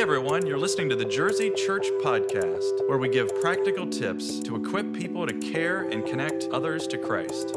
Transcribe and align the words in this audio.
Hey 0.00 0.04
everyone, 0.04 0.46
you're 0.46 0.56
listening 0.56 0.88
to 0.88 0.96
the 0.96 1.04
Jersey 1.04 1.50
Church 1.50 1.88
Podcast, 2.02 2.88
where 2.88 2.96
we 2.96 3.10
give 3.10 3.38
practical 3.42 3.86
tips 3.86 4.40
to 4.40 4.56
equip 4.56 4.94
people 4.94 5.26
to 5.26 5.34
care 5.52 5.90
and 5.90 6.06
connect 6.06 6.44
others 6.52 6.86
to 6.86 6.96
Christ. 6.96 7.54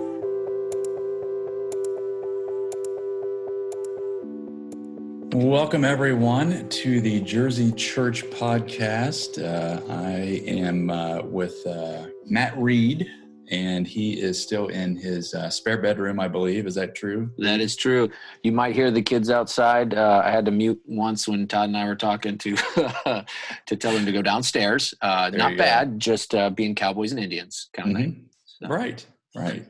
Welcome, 5.33 5.85
everyone, 5.85 6.67
to 6.67 6.99
the 6.99 7.21
Jersey 7.21 7.71
Church 7.71 8.25
Podcast. 8.25 9.41
Uh, 9.41 9.79
I 9.89 10.43
am 10.45 10.89
uh, 10.89 11.21
with 11.21 11.65
uh, 11.65 12.07
Matt 12.25 12.57
Reed, 12.57 13.09
and 13.49 13.87
he 13.87 14.19
is 14.19 14.41
still 14.41 14.67
in 14.67 14.95
his 14.95 15.33
uh, 15.33 15.49
spare 15.49 15.81
bedroom, 15.81 16.19
I 16.19 16.27
believe. 16.27 16.65
Is 16.65 16.75
that 16.75 16.95
true? 16.95 17.29
That 17.37 17.59
is 17.59 17.75
true. 17.75 18.09
You 18.43 18.51
might 18.51 18.75
hear 18.75 18.91
the 18.91 19.01
kids 19.01 19.29
outside. 19.29 19.93
Uh, 19.93 20.21
I 20.23 20.31
had 20.31 20.45
to 20.45 20.51
mute 20.51 20.81
once 20.85 21.27
when 21.27 21.47
Todd 21.47 21.69
and 21.69 21.77
I 21.77 21.85
were 21.85 21.95
talking 21.95 22.37
to 22.37 22.55
to 23.65 23.75
tell 23.75 23.91
him 23.91 24.05
to 24.05 24.11
go 24.11 24.21
downstairs. 24.21 24.93
Uh, 25.01 25.31
not 25.33 25.57
bad, 25.57 25.93
go. 25.93 25.97
just 25.97 26.35
being 26.55 26.75
Cowboys 26.75 27.11
and 27.11 27.19
Indians 27.19 27.69
kind 27.73 27.89
of 27.89 27.95
mm-hmm. 27.95 28.11
thing. 28.11 28.29
So. 28.45 28.67
Right, 28.67 29.05
right. 29.35 29.65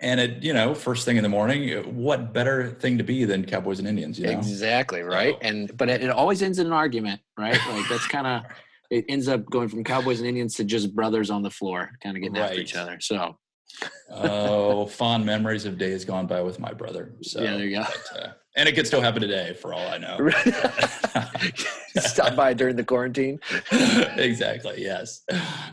And 0.00 0.20
it, 0.20 0.42
you 0.42 0.52
know, 0.52 0.74
first 0.74 1.04
thing 1.04 1.16
in 1.16 1.22
the 1.22 1.28
morning, 1.28 1.70
what 1.94 2.34
better 2.34 2.70
thing 2.70 2.98
to 2.98 3.04
be 3.04 3.24
than 3.24 3.44
Cowboys 3.44 3.78
and 3.78 3.88
Indians? 3.88 4.18
You 4.18 4.26
know? 4.26 4.32
Exactly 4.32 5.02
right. 5.02 5.36
And 5.40 5.74
but 5.76 5.88
it, 5.88 6.02
it 6.02 6.10
always 6.10 6.42
ends 6.42 6.58
in 6.58 6.66
an 6.66 6.72
argument, 6.72 7.20
right? 7.38 7.58
Like 7.70 7.88
that's 7.88 8.06
kind 8.06 8.26
of 8.26 8.42
it 8.90 9.04
ends 9.08 9.28
up 9.28 9.44
going 9.46 9.68
from 9.68 9.84
Cowboys 9.84 10.20
and 10.20 10.28
Indians 10.28 10.54
to 10.56 10.64
just 10.64 10.94
brothers 10.94 11.30
on 11.30 11.42
the 11.42 11.50
floor, 11.50 11.90
kind 12.02 12.16
of 12.16 12.22
getting 12.22 12.36
right. 12.36 12.50
after 12.50 12.60
each 12.60 12.76
other. 12.76 12.98
So. 13.00 13.36
oh, 14.10 14.86
fond 14.86 15.24
memories 15.26 15.64
of 15.64 15.78
days 15.78 16.04
gone 16.04 16.26
by 16.26 16.40
with 16.40 16.60
my 16.60 16.72
brother. 16.72 17.14
So 17.22 17.42
yeah, 17.42 17.56
there 17.56 17.66
you 17.66 17.76
go. 17.76 17.84
But, 18.12 18.20
uh, 18.20 18.32
and 18.56 18.68
it 18.68 18.76
could 18.76 18.86
still 18.86 19.00
happen 19.00 19.20
today, 19.20 19.54
for 19.54 19.74
all 19.74 19.86
I 19.88 19.98
know. 19.98 20.30
Stop 21.98 22.36
by 22.36 22.54
during 22.54 22.76
the 22.76 22.84
quarantine. 22.84 23.40
exactly. 24.16 24.80
Yes. 24.80 25.22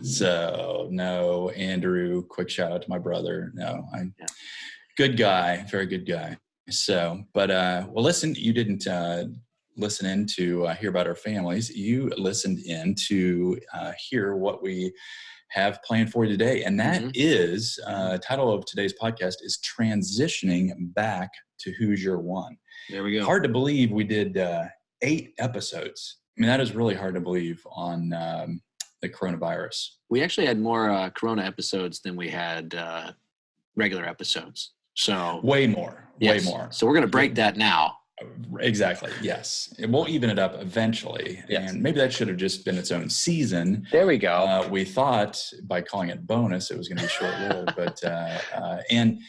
So 0.02 0.88
no, 0.90 1.50
Andrew. 1.50 2.24
Quick 2.28 2.50
shout 2.50 2.72
out 2.72 2.82
to 2.82 2.90
my 2.90 2.98
brother. 2.98 3.52
No, 3.54 3.86
I'm 3.94 4.16
yeah. 4.20 4.26
good 4.98 5.16
guy, 5.16 5.64
very 5.70 5.86
good 5.86 6.08
guy. 6.08 6.38
So, 6.70 7.24
but 7.34 7.52
uh, 7.52 7.86
well, 7.90 8.04
listen, 8.04 8.34
you 8.36 8.54
didn't 8.54 8.88
uh, 8.88 9.26
listen 9.78 10.06
in 10.06 10.26
to 10.28 10.68
uh, 10.68 10.76
hear 10.76 10.90
about 10.90 11.08
our 11.08 11.16
families. 11.16 11.70
You 11.70 12.12
listened 12.18 12.60
in 12.60 12.96
to 13.08 13.60
uh, 13.74 13.92
hear 13.98 14.36
what 14.36 14.62
we 14.62 14.94
have 15.50 15.82
planned 15.84 16.12
for 16.12 16.24
you 16.24 16.32
today, 16.32 16.64
and 16.64 16.80
that 16.80 17.02
mm-hmm. 17.02 17.10
is 17.14 17.80
uh, 17.86 18.18
title 18.20 18.54
of 18.54 18.66
today's 18.66 18.94
podcast 18.94 19.36
is 19.42 19.60
transitioning 19.64 20.72
back 20.94 21.30
to 21.60 21.72
who's 21.74 22.04
your 22.04 22.20
one. 22.20 22.58
There 22.90 23.04
we 23.04 23.18
go. 23.18 23.26
Hard 23.26 23.44
to 23.44 23.50
believe 23.50 23.92
we 23.92 24.04
did 24.04 24.38
uh, 24.38 24.66
eight 25.02 25.34
episodes. 25.40 26.18
I 26.38 26.42
mean, 26.42 26.48
that 26.48 26.62
is 26.62 26.74
really 26.74 26.96
hard 26.96 27.16
to 27.16 27.22
believe 27.22 27.66
on 27.72 28.14
um, 28.14 28.62
the 29.02 29.10
coronavirus. 29.10 29.90
We 30.10 30.24
actually 30.24 30.48
had 30.48 30.60
more 30.60 30.90
uh, 30.90 31.10
Corona 31.10 31.44
episodes 31.44 32.00
than 32.00 32.16
we 32.16 32.30
had 32.30 32.74
uh, 32.76 33.12
regular 33.76 34.06
episodes. 34.06 34.72
So 34.96 35.40
way 35.44 35.68
more, 35.68 36.10
yes. 36.20 36.46
way 36.46 36.52
more. 36.52 36.68
So 36.72 36.86
we're 36.86 36.94
going 36.94 37.06
to 37.06 37.12
break 37.12 37.36
that 37.36 37.58
now. 37.58 37.98
Exactly. 38.60 39.12
Yes, 39.22 39.74
it 39.80 39.90
will 39.90 40.08
even 40.10 40.30
it 40.30 40.40
up 40.40 40.62
eventually, 40.62 41.44
yes. 41.48 41.72
and 41.72 41.82
maybe 41.82 42.00
that 42.00 42.14
should 42.14 42.28
have 42.28 42.38
just 42.38 42.66
been 42.66 42.78
its 42.78 42.92
own 42.92 43.10
season. 43.10 43.88
There 43.92 44.08
we 44.08 44.18
go. 44.18 44.34
Uh, 44.34 44.68
we 44.70 44.86
thought 44.86 45.42
by 45.64 45.82
calling 45.82 46.10
it 46.10 46.26
bonus, 46.26 46.72
it 46.72 46.78
was 46.78 46.88
going 46.88 46.98
to 46.98 47.04
be 47.04 47.10
short 47.10 47.40
lived, 47.40 47.74
but 47.78 48.04
uh, 48.04 48.40
uh, 48.54 48.82
and 48.90 49.20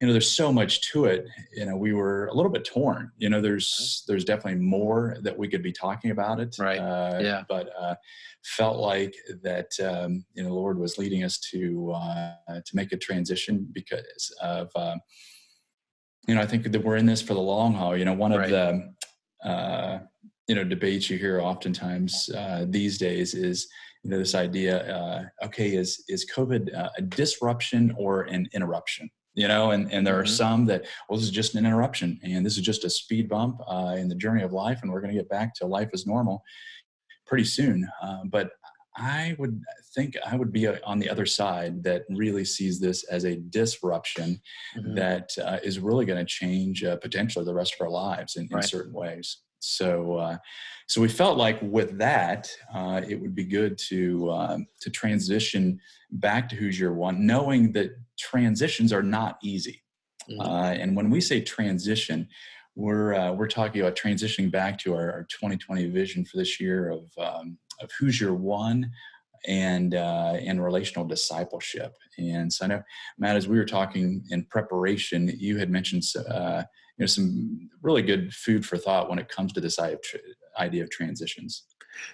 you 0.00 0.06
know 0.06 0.12
there's 0.12 0.30
so 0.30 0.52
much 0.52 0.80
to 0.92 1.04
it 1.04 1.26
you 1.52 1.66
know 1.66 1.76
we 1.76 1.92
were 1.92 2.26
a 2.26 2.34
little 2.34 2.50
bit 2.50 2.64
torn 2.64 3.12
you 3.18 3.28
know 3.28 3.40
there's 3.40 4.02
there's 4.08 4.24
definitely 4.24 4.58
more 4.58 5.16
that 5.22 5.36
we 5.36 5.46
could 5.46 5.62
be 5.62 5.72
talking 5.72 6.10
about 6.10 6.40
it 6.40 6.56
right 6.58 6.78
uh, 6.78 7.18
yeah 7.20 7.42
but 7.48 7.70
uh, 7.78 7.94
felt 8.42 8.78
like 8.78 9.14
that 9.42 9.70
um, 9.80 10.24
you 10.32 10.42
know 10.42 10.54
lord 10.54 10.78
was 10.78 10.96
leading 10.96 11.22
us 11.22 11.38
to 11.38 11.92
uh, 11.92 12.34
to 12.64 12.74
make 12.74 12.92
a 12.92 12.96
transition 12.96 13.68
because 13.72 14.34
of 14.40 14.70
you 16.30 16.36
know 16.36 16.42
i 16.42 16.46
think 16.46 16.62
that 16.62 16.84
we're 16.84 16.94
in 16.94 17.06
this 17.06 17.20
for 17.20 17.34
the 17.34 17.40
long 17.40 17.74
haul. 17.74 17.96
You 17.96 18.04
know 18.04 18.12
one 18.12 18.30
of 18.30 18.48
the 18.48 18.94
uh, 19.44 19.98
you 20.46 20.54
know 20.54 20.62
debates 20.62 21.10
you 21.10 21.18
hear 21.18 21.40
oftentimes 21.40 22.30
uh, 22.36 22.66
these 22.68 22.98
days 22.98 23.34
is 23.34 23.66
you 24.04 24.10
know 24.10 24.18
this 24.18 24.36
idea 24.36 24.74
uh, 24.96 25.46
okay 25.46 25.74
is 25.74 26.04
is 26.06 26.30
covid 26.32 26.62
a 26.96 27.02
disruption 27.02 27.92
or 27.98 28.22
an 28.22 28.48
interruption? 28.54 29.10
You 29.34 29.48
know 29.48 29.72
and, 29.72 29.90
and 29.92 30.06
there 30.06 30.16
are 30.20 30.22
mm-hmm. 30.22 30.44
some 30.44 30.66
that 30.66 30.86
well 31.08 31.18
this 31.18 31.26
is 31.26 31.32
just 31.32 31.56
an 31.56 31.66
interruption 31.66 32.20
and 32.22 32.46
this 32.46 32.56
is 32.56 32.62
just 32.62 32.84
a 32.84 32.90
speed 32.90 33.28
bump 33.28 33.60
uh, 33.66 33.96
in 33.98 34.08
the 34.08 34.14
journey 34.14 34.44
of 34.44 34.52
life 34.52 34.78
and 34.82 34.92
we're 34.92 35.00
going 35.00 35.12
to 35.12 35.20
get 35.20 35.28
back 35.28 35.52
to 35.56 35.66
life 35.66 35.90
as 35.92 36.06
normal 36.06 36.44
pretty 37.26 37.44
soon. 37.44 37.88
Uh, 38.02 38.22
but 38.26 38.50
i 38.96 39.34
would 39.38 39.60
think 39.94 40.16
i 40.26 40.36
would 40.36 40.52
be 40.52 40.66
uh, 40.66 40.76
on 40.84 40.98
the 40.98 41.08
other 41.08 41.26
side 41.26 41.82
that 41.82 42.04
really 42.10 42.44
sees 42.44 42.80
this 42.80 43.04
as 43.04 43.24
a 43.24 43.36
disruption 43.36 44.40
mm-hmm. 44.76 44.94
that 44.94 45.30
uh, 45.44 45.58
is 45.62 45.78
really 45.78 46.04
going 46.04 46.18
to 46.18 46.24
change 46.24 46.84
uh, 46.84 46.96
potentially 46.96 47.44
the 47.44 47.54
rest 47.54 47.74
of 47.74 47.84
our 47.84 47.90
lives 47.90 48.36
in, 48.36 48.48
right. 48.50 48.64
certain 48.64 48.92
ways 48.92 49.38
so 49.60 50.16
uh, 50.16 50.36
so 50.88 51.00
we 51.00 51.08
felt 51.08 51.36
like 51.36 51.60
with 51.60 51.98
that 51.98 52.50
it 53.06 53.20
would 53.20 53.34
be 53.34 53.44
good 53.44 53.76
to 53.76 54.64
to 54.80 54.90
transition 54.90 55.78
back 56.12 56.48
to 56.48 56.56
who's 56.56 56.80
your 56.80 56.94
one 56.94 57.26
knowing 57.26 57.70
that 57.72 57.90
transitions 58.20 58.92
are 58.92 59.02
not 59.02 59.38
easy. 59.42 59.82
Mm-hmm. 60.30 60.40
Uh, 60.40 60.72
and 60.72 60.94
when 60.94 61.10
we 61.10 61.20
say 61.20 61.40
transition, 61.40 62.28
we're 62.76 63.14
uh, 63.14 63.32
we're 63.32 63.48
talking 63.48 63.80
about 63.80 63.96
transitioning 63.96 64.50
back 64.50 64.78
to 64.80 64.94
our, 64.94 65.10
our 65.10 65.26
2020 65.30 65.86
vision 65.90 66.24
for 66.24 66.36
this 66.36 66.60
year 66.60 66.90
of 66.90 67.10
um, 67.18 67.58
of 67.80 67.90
who's 67.98 68.20
your 68.20 68.34
one 68.34 68.90
and 69.46 69.94
uh, 69.94 70.36
and 70.40 70.62
relational 70.62 71.06
discipleship. 71.06 71.94
And 72.18 72.52
so 72.52 72.64
I 72.64 72.68
know 72.68 72.82
Matt, 73.18 73.36
as 73.36 73.48
we 73.48 73.58
were 73.58 73.64
talking 73.64 74.24
in 74.30 74.44
preparation, 74.44 75.32
you 75.38 75.58
had 75.58 75.70
mentioned 75.70 76.04
uh, 76.28 76.62
you 76.98 77.02
know 77.02 77.06
some 77.06 77.70
really 77.82 78.02
good 78.02 78.32
food 78.34 78.64
for 78.64 78.76
thought 78.76 79.08
when 79.08 79.18
it 79.18 79.28
comes 79.28 79.52
to 79.54 79.60
this 79.60 79.78
idea 80.58 80.82
of 80.82 80.90
transitions. 80.90 81.64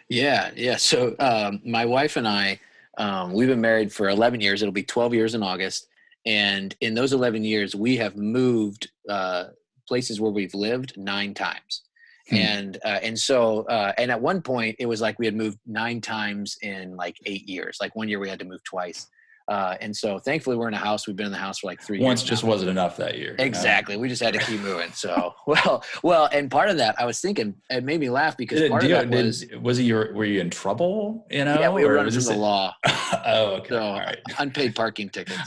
Yeah, 0.08 0.50
yeah. 0.54 0.76
So 0.76 1.14
um, 1.18 1.60
my 1.64 1.84
wife 1.84 2.16
and 2.16 2.26
I, 2.26 2.60
um, 2.98 3.32
we've 3.32 3.48
been 3.48 3.60
married 3.60 3.92
for 3.92 4.08
11 4.08 4.40
years. 4.40 4.62
It'll 4.62 4.72
be 4.72 4.82
12 4.82 5.14
years 5.14 5.34
in 5.34 5.42
August, 5.42 5.88
and 6.24 6.74
in 6.80 6.94
those 6.94 7.12
11 7.12 7.44
years 7.44 7.74
we 7.74 7.96
have 7.96 8.16
moved 8.16 8.90
uh, 9.08 9.46
places 9.88 10.20
where 10.20 10.32
we've 10.32 10.54
lived 10.54 10.96
nine 10.96 11.34
times 11.34 11.82
hmm. 12.28 12.36
and 12.36 12.78
uh, 12.84 12.98
and 13.02 13.18
so 13.18 13.62
uh, 13.64 13.92
and 13.98 14.10
at 14.10 14.20
one 14.20 14.42
point 14.42 14.76
it 14.78 14.86
was 14.86 15.00
like 15.00 15.18
we 15.18 15.26
had 15.26 15.34
moved 15.34 15.58
nine 15.66 16.00
times 16.00 16.58
in 16.62 16.96
like 16.96 17.16
eight 17.26 17.48
years 17.48 17.78
like 17.80 17.94
one 17.96 18.08
year 18.08 18.18
we 18.18 18.28
had 18.28 18.38
to 18.38 18.44
move 18.44 18.62
twice 18.64 19.08
uh, 19.48 19.76
and 19.80 19.96
so 19.96 20.18
thankfully 20.18 20.56
we're 20.56 20.68
in 20.68 20.74
a 20.74 20.78
house. 20.78 21.06
We've 21.06 21.14
been 21.14 21.26
in 21.26 21.32
the 21.32 21.38
house 21.38 21.60
for 21.60 21.68
like 21.68 21.80
three 21.80 22.00
Once 22.00 22.22
just 22.22 22.42
now. 22.42 22.50
wasn't 22.50 22.70
enough 22.70 22.96
that 22.96 23.16
year. 23.16 23.36
Exactly. 23.38 23.96
We 23.96 24.08
just 24.08 24.22
had 24.22 24.34
to 24.34 24.40
keep 24.40 24.60
moving. 24.60 24.90
So 24.92 25.34
well, 25.46 25.84
well, 26.02 26.28
and 26.32 26.50
part 26.50 26.68
of 26.68 26.78
that 26.78 27.00
I 27.00 27.04
was 27.04 27.20
thinking 27.20 27.54
it 27.70 27.84
made 27.84 28.00
me 28.00 28.10
laugh 28.10 28.36
because 28.36 28.60
did, 28.60 28.70
part 28.70 28.82
of 28.82 28.90
that 28.90 29.08
was 29.08 29.40
did, 29.40 29.62
was 29.62 29.76
he 29.76 29.84
your 29.84 30.12
were 30.14 30.24
you 30.24 30.40
in 30.40 30.50
trouble? 30.50 31.26
You 31.30 31.44
know, 31.44 31.60
yeah, 31.60 31.70
we 31.70 31.84
were 31.84 31.94
running 31.94 32.12
from 32.12 32.24
the 32.24 32.32
it? 32.32 32.38
law. 32.38 32.74
oh, 33.24 33.46
okay. 33.58 33.68
So, 33.68 33.82
All 33.82 34.00
right. 34.00 34.18
Unpaid 34.38 34.74
parking 34.74 35.10
tickets. 35.10 35.38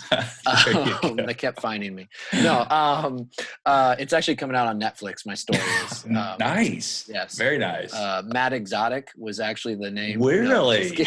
um, 1.03 1.17
they 1.17 1.33
kept 1.33 1.61
finding 1.61 1.93
me. 1.93 2.07
No, 2.33 2.65
um, 2.69 3.29
uh, 3.65 3.95
it's 3.99 4.13
actually 4.13 4.35
coming 4.37 4.55
out 4.55 4.67
on 4.67 4.79
Netflix. 4.79 5.25
My 5.25 5.33
story 5.33 5.61
is 5.85 6.05
um, 6.05 6.35
nice. 6.39 7.09
Yes, 7.11 7.37
very 7.37 7.57
nice. 7.57 7.93
Uh, 7.93 8.21
Matt 8.25 8.53
Exotic 8.53 9.09
was 9.17 9.39
actually 9.39 9.75
the 9.75 9.91
name. 9.91 10.21
Really? 10.21 10.47
No, 10.47 11.05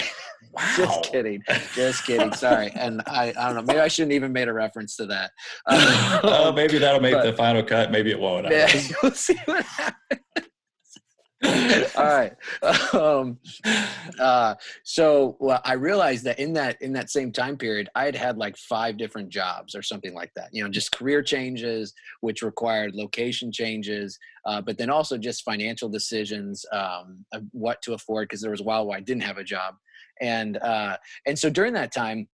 Wow. 0.52 0.74
Just 0.76 1.04
kidding. 1.04 1.42
Just 1.74 2.04
kidding. 2.04 2.32
Sorry. 2.32 2.70
And 2.82 3.02
I, 3.06 3.32
I 3.38 3.46
don't 3.46 3.54
know. 3.54 3.62
Maybe 3.62 3.80
I 3.80 3.88
shouldn't 3.88 4.12
even 4.12 4.32
made 4.32 4.48
a 4.48 4.52
reference 4.52 4.96
to 4.96 5.06
that. 5.06 5.30
Oh, 6.24 6.52
maybe 6.52 6.78
that'll 6.78 7.00
make 7.00 7.14
but, 7.14 7.24
the 7.24 7.32
final 7.32 7.62
cut. 7.62 7.90
Maybe 7.90 8.10
it 8.10 8.18
won't. 8.18 8.46
Yeah, 8.50 8.70
we'll 9.02 9.12
see 9.12 9.36
what 9.46 9.64
happens. 9.64 10.22
All 11.44 12.04
right. 12.04 12.32
Um, 12.92 13.38
uh, 14.20 14.54
so 14.84 15.36
well, 15.40 15.60
I 15.64 15.72
realized 15.74 16.24
that 16.24 16.38
in 16.38 16.52
that 16.52 16.80
in 16.80 16.92
that 16.92 17.10
same 17.10 17.32
time 17.32 17.56
period, 17.56 17.88
I 17.94 18.04
had 18.04 18.14
had 18.14 18.38
like 18.38 18.56
five 18.56 18.96
different 18.96 19.28
jobs 19.28 19.74
or 19.74 19.82
something 19.82 20.14
like 20.14 20.30
that. 20.36 20.50
You 20.52 20.62
know, 20.62 20.70
just 20.70 20.92
career 20.92 21.22
changes, 21.22 21.92
which 22.20 22.42
required 22.42 22.94
location 22.94 23.50
changes, 23.50 24.18
uh, 24.46 24.60
but 24.60 24.78
then 24.78 24.90
also 24.90 25.18
just 25.18 25.42
financial 25.42 25.88
decisions, 25.88 26.64
um, 26.72 27.24
of 27.32 27.42
what 27.50 27.82
to 27.82 27.94
afford. 27.94 28.28
Because 28.28 28.40
there 28.40 28.52
was 28.52 28.60
a 28.60 28.64
while 28.64 28.86
where 28.86 28.98
I 28.98 29.00
didn't 29.00 29.24
have 29.24 29.38
a 29.38 29.44
job, 29.44 29.74
and 30.20 30.58
uh, 30.58 30.96
and 31.26 31.36
so 31.36 31.50
during 31.50 31.72
that 31.72 31.92
time, 31.92 32.28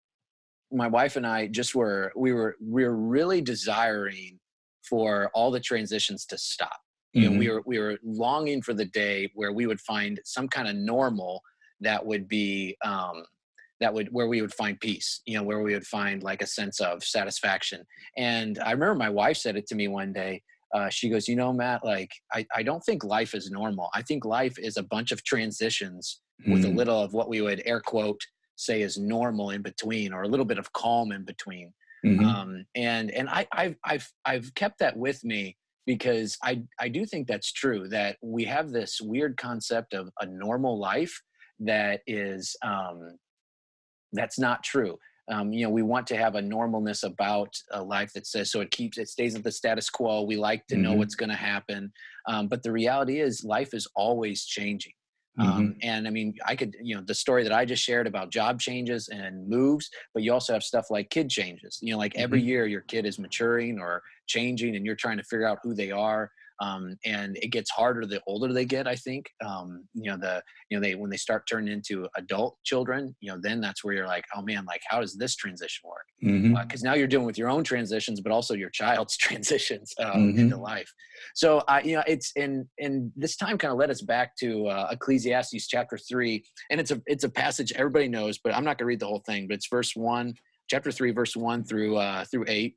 my 0.71 0.87
wife 0.87 1.15
and 1.15 1.25
I 1.25 1.47
just 1.47 1.75
were 1.75 2.11
we 2.15 2.33
were 2.33 2.55
we 2.61 2.83
were 2.83 2.95
really 2.95 3.41
desiring 3.41 4.39
for 4.87 5.29
all 5.33 5.51
the 5.51 5.59
transitions 5.59 6.25
to 6.27 6.37
stop 6.37 6.79
you 7.17 7.23
know, 7.23 7.29
mm-hmm. 7.29 7.39
we 7.39 7.49
were 7.49 7.63
we 7.65 7.79
were 7.79 7.97
longing 8.03 8.61
for 8.61 8.75
the 8.75 8.85
day 8.85 9.31
where 9.33 9.51
we 9.51 9.65
would 9.65 9.81
find 9.81 10.19
some 10.23 10.47
kind 10.47 10.67
of 10.67 10.75
normal 10.75 11.41
that 11.81 12.05
would 12.05 12.27
be 12.27 12.77
um, 12.85 13.23
that 13.79 13.91
would 13.91 14.09
where 14.11 14.27
we 14.27 14.41
would 14.41 14.53
find 14.53 14.79
peace. 14.79 15.21
You 15.25 15.37
know, 15.37 15.43
where 15.43 15.61
we 15.61 15.73
would 15.73 15.87
find 15.87 16.21
like 16.21 16.43
a 16.43 16.47
sense 16.47 16.79
of 16.79 17.03
satisfaction. 17.03 17.83
And 18.17 18.59
I 18.59 18.71
remember 18.71 18.93
my 18.93 19.09
wife 19.09 19.37
said 19.37 19.55
it 19.57 19.65
to 19.67 19.75
me 19.75 19.87
one 19.87 20.13
day. 20.13 20.43
uh, 20.75 20.89
she 20.89 21.09
goes, 21.09 21.27
you 21.27 21.35
know, 21.35 21.51
Matt, 21.51 21.83
like 21.83 22.11
I, 22.33 22.45
I 22.53 22.61
don't 22.61 22.83
think 22.83 23.03
life 23.03 23.33
is 23.33 23.49
normal. 23.49 23.89
I 23.95 24.03
think 24.03 24.23
life 24.23 24.59
is 24.59 24.77
a 24.77 24.83
bunch 24.83 25.11
of 25.11 25.23
transitions 25.23 26.19
mm-hmm. 26.41 26.51
with 26.51 26.65
a 26.65 26.67
mm-hmm. 26.67 26.77
little 26.77 27.01
of 27.01 27.13
what 27.13 27.29
we 27.29 27.41
would 27.41 27.63
air 27.65 27.79
quote 27.81 28.21
say 28.57 28.81
is 28.81 28.97
normal 28.97 29.51
in 29.51 29.61
between, 29.61 30.11
or 30.11 30.23
a 30.23 30.27
little 30.27 30.45
bit 30.45 30.57
of 30.57 30.73
calm 30.73 31.11
in 31.11 31.23
between. 31.23 31.73
Mm-hmm. 32.05 32.25
Um, 32.25 32.65
and 32.75 33.11
and 33.11 33.29
I, 33.29 33.47
I've 33.51 33.75
I've 33.83 34.07
I've 34.25 34.53
kept 34.55 34.79
that 34.79 34.97
with 34.97 35.23
me 35.23 35.55
because 35.85 36.37
I 36.43 36.63
I 36.79 36.89
do 36.89 37.05
think 37.05 37.27
that's 37.27 37.51
true 37.51 37.87
that 37.89 38.17
we 38.21 38.43
have 38.45 38.71
this 38.71 39.01
weird 39.01 39.37
concept 39.37 39.93
of 39.93 40.09
a 40.19 40.25
normal 40.25 40.77
life 40.77 41.19
that 41.59 42.01
is 42.05 42.55
um, 42.63 43.17
that's 44.13 44.37
not 44.37 44.63
true. 44.63 44.97
Um, 45.29 45.51
you 45.51 45.65
know, 45.65 45.69
we 45.69 45.81
want 45.81 46.07
to 46.07 46.17
have 46.17 46.35
a 46.35 46.41
normalness 46.41 47.03
about 47.03 47.53
a 47.71 47.83
life 47.83 48.13
that 48.13 48.27
says 48.27 48.49
so 48.49 48.61
it 48.61 48.71
keeps 48.71 48.97
it 48.97 49.09
stays 49.09 49.35
at 49.35 49.43
the 49.43 49.51
status 49.51 49.89
quo. 49.89 50.21
We 50.21 50.37
like 50.37 50.65
to 50.67 50.75
mm-hmm. 50.75 50.83
know 50.83 50.93
what's 50.93 51.15
going 51.15 51.29
to 51.29 51.35
happen, 51.35 51.91
um, 52.27 52.47
but 52.47 52.63
the 52.63 52.71
reality 52.71 53.19
is 53.19 53.43
life 53.43 53.73
is 53.73 53.87
always 53.95 54.45
changing. 54.45 54.93
Mm-hmm. 55.39 55.51
Um, 55.51 55.75
and 55.83 56.07
I 56.07 56.11
mean, 56.11 56.35
I 56.45 56.55
could, 56.55 56.75
you 56.81 56.95
know, 56.95 57.01
the 57.01 57.13
story 57.13 57.43
that 57.43 57.53
I 57.53 57.63
just 57.63 57.83
shared 57.83 58.07
about 58.07 58.31
job 58.31 58.59
changes 58.59 59.07
and 59.09 59.47
moves, 59.47 59.89
but 60.13 60.23
you 60.23 60.33
also 60.33 60.53
have 60.53 60.63
stuff 60.63 60.89
like 60.89 61.09
kid 61.09 61.29
changes. 61.29 61.77
You 61.81 61.91
know, 61.91 61.97
like 61.97 62.15
every 62.15 62.39
mm-hmm. 62.39 62.47
year 62.47 62.65
your 62.65 62.81
kid 62.81 63.05
is 63.05 63.19
maturing 63.19 63.79
or 63.79 64.01
changing, 64.25 64.75
and 64.75 64.85
you're 64.85 64.95
trying 64.95 65.17
to 65.17 65.23
figure 65.23 65.47
out 65.47 65.59
who 65.61 65.73
they 65.75 65.91
are 65.91 66.31
um, 66.59 66.97
and 67.05 67.37
it 67.41 67.49
gets 67.49 67.69
harder 67.69 68.05
the 68.05 68.21
older 68.27 68.51
they 68.51 68.65
get 68.65 68.87
i 68.87 68.95
think 68.95 69.29
um, 69.45 69.85
you 69.93 70.09
know 70.09 70.17
the 70.17 70.41
you 70.69 70.77
know 70.77 70.81
they 70.81 70.95
when 70.95 71.09
they 71.09 71.17
start 71.17 71.43
turning 71.49 71.71
into 71.71 72.07
adult 72.17 72.57
children 72.63 73.15
you 73.19 73.31
know 73.31 73.37
then 73.41 73.61
that's 73.61 73.83
where 73.83 73.93
you're 73.93 74.07
like 74.07 74.25
oh 74.35 74.41
man 74.41 74.65
like 74.65 74.81
how 74.87 74.99
does 74.99 75.15
this 75.15 75.35
transition 75.35 75.81
work 75.87 76.05
because 76.19 76.81
mm-hmm. 76.81 76.87
uh, 76.87 76.91
now 76.91 76.95
you're 76.95 77.07
dealing 77.07 77.25
with 77.25 77.37
your 77.37 77.49
own 77.49 77.63
transitions 77.63 78.21
but 78.21 78.31
also 78.31 78.53
your 78.53 78.69
child's 78.69 79.17
transitions 79.27 79.93
um, 79.99 80.29
mm-hmm. 80.29 80.39
into 80.39 80.57
life 80.57 80.91
so 81.35 81.59
uh, 81.67 81.79
you 81.83 81.95
know 81.95 82.03
it's 82.07 82.31
and 82.35 82.65
and 82.79 83.11
this 83.15 83.35
time 83.35 83.57
kind 83.57 83.71
of 83.71 83.77
led 83.77 83.89
us 83.89 84.01
back 84.01 84.35
to 84.37 84.67
uh, 84.67 84.89
ecclesiastes 84.91 85.67
chapter 85.67 85.97
3 85.97 86.43
and 86.71 86.79
it's 86.79 86.91
a 86.91 87.01
it's 87.05 87.23
a 87.23 87.29
passage 87.29 87.71
everybody 87.73 88.07
knows 88.07 88.37
but 88.37 88.53
i'm 88.53 88.63
not 88.63 88.77
going 88.77 88.85
to 88.85 88.85
read 88.85 88.99
the 88.99 89.07
whole 89.07 89.23
thing 89.25 89.47
but 89.47 89.55
it's 89.55 89.67
verse 89.67 89.95
1 89.95 90.33
chapter 90.69 90.91
3 90.91 91.11
verse 91.11 91.35
1 91.35 91.63
through 91.63 91.97
uh, 91.97 92.25
through 92.25 92.45
8 92.47 92.75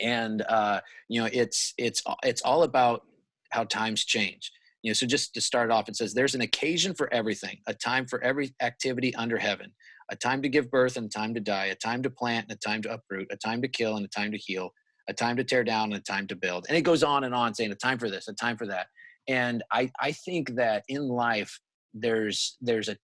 and 0.00 0.42
uh, 0.42 0.80
you 1.08 1.20
know 1.20 1.28
it's 1.32 1.74
it's 1.78 2.02
it's 2.22 2.42
all 2.42 2.62
about 2.62 3.02
how 3.50 3.64
times 3.64 4.04
change 4.04 4.52
you 4.82 4.90
know 4.90 4.94
so 4.94 5.06
just 5.06 5.34
to 5.34 5.40
start 5.40 5.70
off 5.70 5.88
it 5.88 5.96
says 5.96 6.14
there's 6.14 6.34
an 6.34 6.40
occasion 6.40 6.94
for 6.94 7.12
everything 7.12 7.58
a 7.66 7.74
time 7.74 8.06
for 8.06 8.22
every 8.22 8.54
activity 8.62 9.14
under 9.16 9.36
heaven 9.36 9.72
a 10.10 10.16
time 10.16 10.42
to 10.42 10.48
give 10.48 10.70
birth 10.70 10.96
and 10.96 11.06
a 11.06 11.08
time 11.08 11.34
to 11.34 11.40
die 11.40 11.66
a 11.66 11.74
time 11.74 12.02
to 12.02 12.10
plant 12.10 12.46
and 12.48 12.56
a 12.56 12.68
time 12.68 12.82
to 12.82 12.92
uproot 12.92 13.28
a 13.30 13.36
time 13.36 13.60
to 13.62 13.68
kill 13.68 13.96
and 13.96 14.04
a 14.04 14.08
time 14.08 14.30
to 14.30 14.38
heal 14.38 14.70
a 15.08 15.12
time 15.12 15.36
to 15.36 15.44
tear 15.44 15.64
down 15.64 15.92
and 15.92 15.94
a 15.94 16.00
time 16.00 16.26
to 16.26 16.36
build 16.36 16.66
and 16.68 16.76
it 16.76 16.82
goes 16.82 17.02
on 17.02 17.24
and 17.24 17.34
on 17.34 17.54
saying 17.54 17.72
a 17.72 17.76
time 17.76 17.98
for 17.98 18.10
this 18.10 18.28
a 18.28 18.34
time 18.34 18.56
for 18.56 18.66
that 18.66 18.86
and 19.28 19.62
i 19.72 19.90
i 20.00 20.12
think 20.12 20.54
that 20.54 20.84
in 20.88 21.08
life 21.08 21.58
there's 21.94 22.56
there's 22.60 22.88
a 22.88 22.96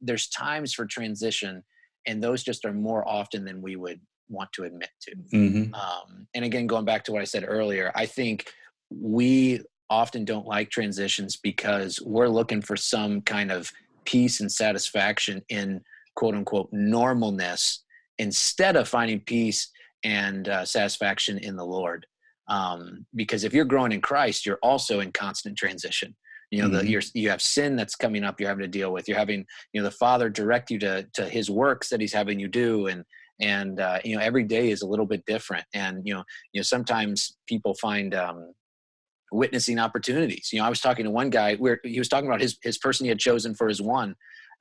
there's 0.00 0.28
times 0.28 0.74
for 0.74 0.84
transition 0.84 1.62
and 2.06 2.22
those 2.22 2.42
just 2.42 2.64
are 2.64 2.72
more 2.72 3.06
often 3.08 3.44
than 3.44 3.62
we 3.62 3.76
would 3.76 4.00
want 4.32 4.52
to 4.54 4.64
admit 4.64 4.90
to. 5.02 5.16
Mm-hmm. 5.32 5.74
Um, 5.74 6.26
and 6.34 6.44
again, 6.44 6.66
going 6.66 6.84
back 6.84 7.04
to 7.04 7.12
what 7.12 7.22
I 7.22 7.24
said 7.24 7.44
earlier, 7.46 7.92
I 7.94 8.06
think 8.06 8.52
we 8.90 9.60
often 9.90 10.24
don't 10.24 10.46
like 10.46 10.70
transitions 10.70 11.36
because 11.36 12.00
we're 12.00 12.28
looking 12.28 12.62
for 12.62 12.76
some 12.76 13.20
kind 13.20 13.52
of 13.52 13.70
peace 14.04 14.40
and 14.40 14.50
satisfaction 14.50 15.42
in 15.48 15.82
quote 16.16 16.34
unquote 16.34 16.72
normalness 16.72 17.78
instead 18.18 18.76
of 18.76 18.88
finding 18.88 19.20
peace 19.20 19.70
and 20.04 20.48
uh, 20.48 20.64
satisfaction 20.64 21.38
in 21.38 21.56
the 21.56 21.64
Lord. 21.64 22.06
Um, 22.48 23.06
because 23.14 23.44
if 23.44 23.54
you're 23.54 23.64
growing 23.64 23.92
in 23.92 24.00
Christ, 24.00 24.44
you're 24.44 24.58
also 24.62 25.00
in 25.00 25.12
constant 25.12 25.56
transition. 25.56 26.14
You 26.50 26.62
know, 26.62 26.68
mm-hmm. 26.68 26.78
the, 26.78 26.88
you're, 26.88 27.02
you 27.14 27.30
have 27.30 27.40
sin 27.40 27.76
that's 27.76 27.94
coming 27.94 28.24
up. 28.24 28.38
You're 28.38 28.50
having 28.50 28.64
to 28.64 28.68
deal 28.68 28.92
with. 28.92 29.08
You're 29.08 29.18
having, 29.18 29.46
you 29.72 29.80
know, 29.80 29.84
the 29.88 29.94
Father 29.94 30.28
direct 30.28 30.70
you 30.70 30.78
to 30.80 31.06
to 31.14 31.24
His 31.24 31.48
works 31.50 31.88
that 31.88 32.00
He's 32.00 32.12
having 32.12 32.38
you 32.38 32.48
do, 32.48 32.88
and 32.88 33.04
and 33.40 33.80
uh, 33.80 33.98
you 34.04 34.16
know 34.16 34.22
every 34.22 34.44
day 34.44 34.70
is 34.70 34.82
a 34.82 34.86
little 34.86 35.06
bit 35.06 35.24
different 35.26 35.64
and 35.74 36.02
you 36.04 36.14
know 36.14 36.24
you 36.52 36.58
know 36.58 36.62
sometimes 36.62 37.36
people 37.46 37.74
find 37.74 38.14
um, 38.14 38.52
witnessing 39.30 39.78
opportunities 39.78 40.50
you 40.52 40.58
know 40.58 40.66
i 40.66 40.68
was 40.68 40.80
talking 40.80 41.04
to 41.04 41.10
one 41.10 41.30
guy 41.30 41.56
where 41.56 41.80
he 41.84 41.98
was 41.98 42.08
talking 42.08 42.28
about 42.28 42.40
his 42.40 42.58
his 42.62 42.78
person 42.78 43.04
he 43.04 43.08
had 43.08 43.18
chosen 43.18 43.54
for 43.54 43.68
his 43.68 43.80
one 43.80 44.14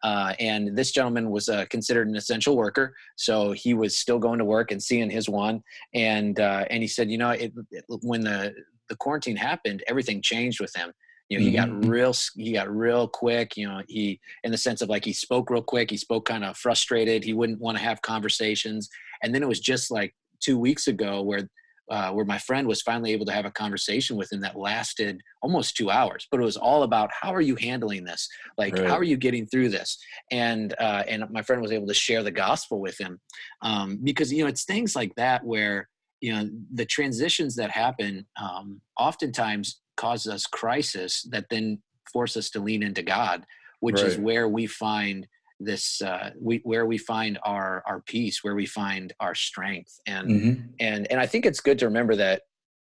uh, 0.03 0.33
and 0.39 0.75
this 0.75 0.91
gentleman 0.91 1.29
was 1.29 1.47
uh, 1.47 1.65
considered 1.69 2.07
an 2.07 2.15
essential 2.15 2.55
worker, 2.57 2.95
so 3.17 3.51
he 3.51 3.73
was 3.73 3.95
still 3.95 4.17
going 4.17 4.39
to 4.39 4.45
work 4.45 4.71
and 4.71 4.81
seeing 4.81 5.09
his 5.09 5.29
one. 5.29 5.61
And 5.93 6.39
uh, 6.39 6.65
and 6.69 6.81
he 6.81 6.87
said, 6.87 7.11
you 7.11 7.17
know, 7.17 7.29
it, 7.29 7.53
it, 7.69 7.85
when 8.01 8.21
the 8.21 8.53
the 8.89 8.95
quarantine 8.95 9.35
happened, 9.35 9.83
everything 9.87 10.21
changed 10.21 10.59
with 10.59 10.75
him. 10.75 10.91
You 11.31 11.39
know, 11.39 11.45
he 11.45 11.55
mm-hmm. 11.55 11.79
got 11.79 11.87
real, 11.87 12.13
he 12.35 12.51
got 12.51 12.75
real 12.75 13.07
quick. 13.07 13.55
You 13.55 13.69
know, 13.69 13.81
he 13.87 14.19
in 14.43 14.51
the 14.51 14.57
sense 14.57 14.81
of 14.81 14.89
like 14.89 15.05
he 15.05 15.13
spoke 15.13 15.49
real 15.49 15.61
quick. 15.61 15.89
He 15.89 15.95
spoke 15.95 16.25
kind 16.25 16.43
of 16.43 16.57
frustrated. 16.57 17.23
He 17.23 17.31
wouldn't 17.33 17.61
want 17.61 17.77
to 17.77 17.83
have 17.83 18.01
conversations. 18.01 18.89
And 19.23 19.33
then 19.33 19.41
it 19.41 19.47
was 19.47 19.61
just 19.61 19.91
like 19.91 20.13
two 20.41 20.59
weeks 20.59 20.87
ago 20.89 21.21
where 21.21 21.47
uh, 21.89 22.11
where 22.11 22.25
my 22.25 22.37
friend 22.37 22.67
was 22.67 22.81
finally 22.81 23.13
able 23.13 23.25
to 23.25 23.31
have 23.31 23.45
a 23.45 23.51
conversation 23.51 24.17
with 24.17 24.31
him 24.31 24.41
that 24.41 24.57
lasted 24.57 25.21
almost 25.41 25.77
two 25.77 25.89
hours. 25.89 26.27
But 26.29 26.41
it 26.41 26.43
was 26.43 26.57
all 26.57 26.83
about 26.83 27.09
how 27.17 27.33
are 27.33 27.41
you 27.41 27.55
handling 27.55 28.03
this? 28.03 28.27
Like, 28.57 28.75
right. 28.75 28.87
how 28.87 28.97
are 28.97 29.03
you 29.03 29.15
getting 29.15 29.45
through 29.45 29.69
this? 29.69 29.97
And 30.31 30.73
uh, 30.79 31.03
and 31.07 31.23
my 31.31 31.41
friend 31.41 31.61
was 31.61 31.71
able 31.71 31.87
to 31.87 31.93
share 31.93 32.23
the 32.23 32.31
gospel 32.31 32.81
with 32.81 32.99
him 32.99 33.21
um, 33.61 33.99
because 34.03 34.33
you 34.33 34.43
know 34.43 34.49
it's 34.49 34.65
things 34.65 34.97
like 34.97 35.15
that 35.15 35.45
where 35.45 35.87
you 36.19 36.33
know 36.33 36.49
the 36.73 36.85
transitions 36.85 37.55
that 37.55 37.71
happen 37.71 38.25
um, 38.41 38.81
oftentimes 38.97 39.80
cause 39.97 40.27
us 40.27 40.45
crisis 40.45 41.23
that 41.31 41.45
then 41.49 41.81
force 42.11 42.35
us 42.37 42.49
to 42.51 42.59
lean 42.59 42.83
into 42.83 43.03
God, 43.03 43.45
which 43.79 43.97
right. 43.97 44.05
is 44.05 44.17
where 44.17 44.47
we 44.47 44.67
find 44.67 45.27
this 45.59 46.01
uh, 46.01 46.31
we 46.39 46.61
where 46.63 46.85
we 46.85 46.97
find 46.97 47.37
our 47.43 47.83
our 47.85 48.01
peace, 48.01 48.43
where 48.43 48.55
we 48.55 48.65
find 48.65 49.13
our 49.19 49.35
strength, 49.35 49.99
and 50.07 50.29
mm-hmm. 50.29 50.61
and 50.79 51.09
and 51.11 51.19
I 51.19 51.27
think 51.27 51.45
it's 51.45 51.59
good 51.59 51.79
to 51.79 51.85
remember 51.85 52.15
that 52.15 52.43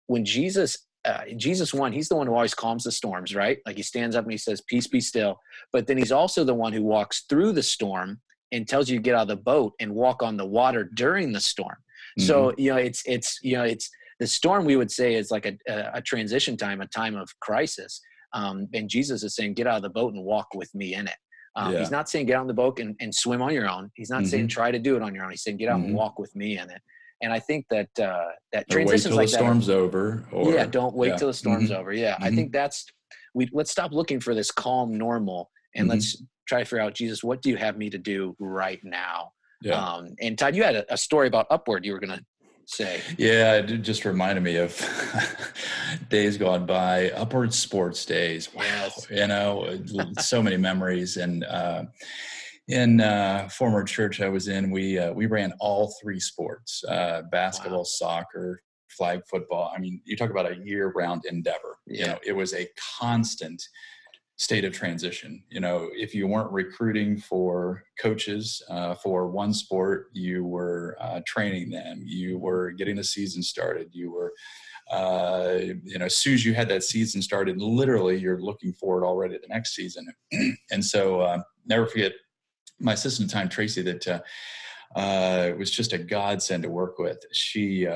when 0.06 0.24
Jesus 0.24 0.86
uh, 1.04 1.22
Jesus 1.36 1.72
one, 1.72 1.92
he's 1.92 2.08
the 2.08 2.16
one 2.16 2.26
who 2.26 2.34
always 2.34 2.54
calms 2.54 2.84
the 2.84 2.92
storms, 2.92 3.34
right? 3.34 3.58
Like 3.64 3.76
he 3.76 3.82
stands 3.82 4.14
up 4.14 4.24
and 4.24 4.32
he 4.32 4.38
says, 4.38 4.60
"Peace, 4.60 4.86
be 4.86 5.00
still." 5.00 5.40
But 5.72 5.86
then 5.86 5.96
he's 5.96 6.12
also 6.12 6.44
the 6.44 6.54
one 6.54 6.72
who 6.72 6.82
walks 6.82 7.24
through 7.28 7.52
the 7.52 7.62
storm 7.62 8.20
and 8.52 8.68
tells 8.68 8.90
you 8.90 8.98
to 8.98 9.02
get 9.02 9.14
out 9.14 9.22
of 9.22 9.28
the 9.28 9.36
boat 9.36 9.72
and 9.80 9.94
walk 9.94 10.22
on 10.22 10.36
the 10.36 10.46
water 10.46 10.84
during 10.94 11.32
the 11.32 11.40
storm. 11.40 11.76
Mm-hmm. 12.18 12.26
So 12.26 12.52
you 12.58 12.70
know, 12.70 12.76
it's 12.76 13.02
it's 13.06 13.38
you 13.42 13.56
know, 13.56 13.64
it's 13.64 13.90
the 14.20 14.26
storm 14.26 14.64
we 14.64 14.76
would 14.76 14.90
say 14.90 15.14
is 15.14 15.30
like 15.30 15.46
a, 15.46 15.56
a 15.94 16.02
transition 16.02 16.56
time, 16.56 16.80
a 16.80 16.86
time 16.86 17.16
of 17.16 17.28
crisis. 17.40 18.00
Um, 18.32 18.68
and 18.74 18.88
Jesus 18.88 19.24
is 19.24 19.34
saying, 19.34 19.54
get 19.54 19.66
out 19.66 19.76
of 19.76 19.82
the 19.82 19.90
boat 19.90 20.14
and 20.14 20.24
walk 20.24 20.54
with 20.54 20.72
me 20.74 20.94
in 20.94 21.08
it. 21.08 21.16
Um, 21.56 21.72
yeah. 21.72 21.80
He's 21.80 21.90
not 21.90 22.08
saying 22.08 22.26
get 22.26 22.36
on 22.36 22.46
the 22.46 22.54
boat 22.54 22.78
and, 22.78 22.94
and 23.00 23.12
swim 23.12 23.42
on 23.42 23.52
your 23.52 23.68
own. 23.68 23.90
He's 23.94 24.10
not 24.10 24.22
mm-hmm. 24.22 24.28
saying 24.28 24.48
try 24.48 24.70
to 24.70 24.78
do 24.78 24.94
it 24.94 25.02
on 25.02 25.14
your 25.14 25.24
own. 25.24 25.30
He's 25.30 25.42
saying 25.42 25.56
get 25.56 25.68
out 25.68 25.78
mm-hmm. 25.78 25.86
and 25.86 25.94
walk 25.94 26.18
with 26.18 26.34
me 26.36 26.58
in 26.58 26.70
it. 26.70 26.80
And 27.22 27.32
I 27.32 27.38
think 27.38 27.66
that 27.70 27.88
uh, 27.98 28.28
that 28.52 28.70
transitions 28.70 29.14
like 29.14 29.28
the 29.28 29.34
storm's 29.34 29.66
that, 29.66 29.74
over. 29.74 30.24
Or, 30.32 30.52
yeah, 30.52 30.64
don't 30.64 30.94
wait 30.94 31.08
yeah. 31.08 31.16
till 31.16 31.28
the 31.28 31.34
storm's 31.34 31.70
mm-hmm. 31.70 31.80
over. 31.80 31.92
Yeah, 31.92 32.16
I 32.18 32.28
mm-hmm. 32.28 32.36
think 32.36 32.52
that's 32.52 32.86
we. 33.34 33.48
Let's 33.52 33.70
stop 33.70 33.92
looking 33.92 34.20
for 34.20 34.34
this 34.34 34.50
calm 34.50 34.96
normal 34.96 35.50
and 35.74 35.84
mm-hmm. 35.84 35.90
let's 35.90 36.22
try 36.48 36.60
to 36.60 36.64
figure 36.64 36.80
out 36.80 36.94
Jesus. 36.94 37.22
What 37.22 37.42
do 37.42 37.50
you 37.50 37.56
have 37.56 37.76
me 37.76 37.90
to 37.90 37.98
do 37.98 38.34
right 38.38 38.80
now? 38.84 39.32
Yeah. 39.60 39.74
Um, 39.74 40.14
and 40.20 40.38
Todd, 40.38 40.56
you 40.56 40.62
had 40.62 40.76
a, 40.76 40.94
a 40.94 40.96
story 40.96 41.26
about 41.26 41.46
Upward 41.50 41.84
you 41.84 41.92
were 41.92 42.00
going 42.00 42.16
to 42.16 42.24
say. 42.70 43.02
Yeah, 43.18 43.56
it 43.56 43.78
just 43.78 44.04
reminded 44.04 44.42
me 44.42 44.56
of 44.56 44.78
days 46.08 46.38
gone 46.38 46.66
by, 46.66 47.10
upward 47.10 47.52
sports 47.52 48.04
days. 48.04 48.54
Wow, 48.54 48.62
yes. 48.64 49.06
you 49.10 49.26
know, 49.26 49.78
so 50.18 50.42
many 50.42 50.56
memories. 50.56 51.16
And 51.16 51.44
uh, 51.44 51.84
in 52.68 53.00
uh, 53.00 53.48
former 53.48 53.82
church 53.84 54.20
I 54.20 54.28
was 54.28 54.48
in, 54.48 54.70
we 54.70 54.98
uh, 54.98 55.12
we 55.12 55.26
ran 55.26 55.52
all 55.60 55.94
three 56.00 56.20
sports: 56.20 56.84
uh, 56.88 57.22
basketball, 57.30 57.78
wow. 57.78 57.84
soccer, 57.84 58.62
flag 58.88 59.22
football. 59.28 59.72
I 59.74 59.78
mean, 59.80 60.00
you 60.04 60.16
talk 60.16 60.30
about 60.30 60.50
a 60.50 60.56
year-round 60.56 61.24
endeavor. 61.26 61.78
Yeah. 61.86 62.00
You 62.00 62.06
know, 62.06 62.18
it 62.26 62.32
was 62.32 62.54
a 62.54 62.68
constant 62.98 63.62
state 64.40 64.64
of 64.64 64.72
transition. 64.72 65.42
You 65.50 65.60
know, 65.60 65.90
if 65.92 66.14
you 66.14 66.26
weren't 66.26 66.50
recruiting 66.50 67.18
for 67.18 67.84
coaches 68.00 68.62
uh, 68.70 68.94
for 68.94 69.26
one 69.26 69.52
sport, 69.52 70.08
you 70.14 70.46
were 70.46 70.96
uh, 70.98 71.20
training 71.26 71.68
them, 71.68 72.00
you 72.02 72.38
were 72.38 72.70
getting 72.70 72.96
the 72.96 73.04
season 73.04 73.42
started, 73.42 73.90
you 73.92 74.10
were, 74.10 74.32
uh, 74.90 75.58
you 75.84 75.98
know, 75.98 76.06
as 76.06 76.16
soon 76.16 76.32
as 76.32 76.42
you 76.42 76.54
had 76.54 76.70
that 76.70 76.82
season 76.82 77.20
started, 77.20 77.60
literally 77.60 78.16
you're 78.16 78.40
looking 78.40 78.72
forward 78.72 79.04
already 79.04 79.34
to 79.34 79.40
the 79.40 79.52
next 79.52 79.74
season. 79.74 80.08
and 80.70 80.82
so, 80.82 81.20
uh, 81.20 81.42
never 81.66 81.84
forget 81.84 82.12
my 82.78 82.94
assistant 82.94 83.28
at 83.28 83.34
the 83.34 83.38
time, 83.38 83.48
Tracy, 83.50 83.82
that 83.82 84.08
uh, 84.08 84.98
uh, 84.98 85.52
was 85.58 85.70
just 85.70 85.92
a 85.92 85.98
godsend 85.98 86.62
to 86.62 86.70
work 86.70 86.98
with. 86.98 87.22
She, 87.30 87.86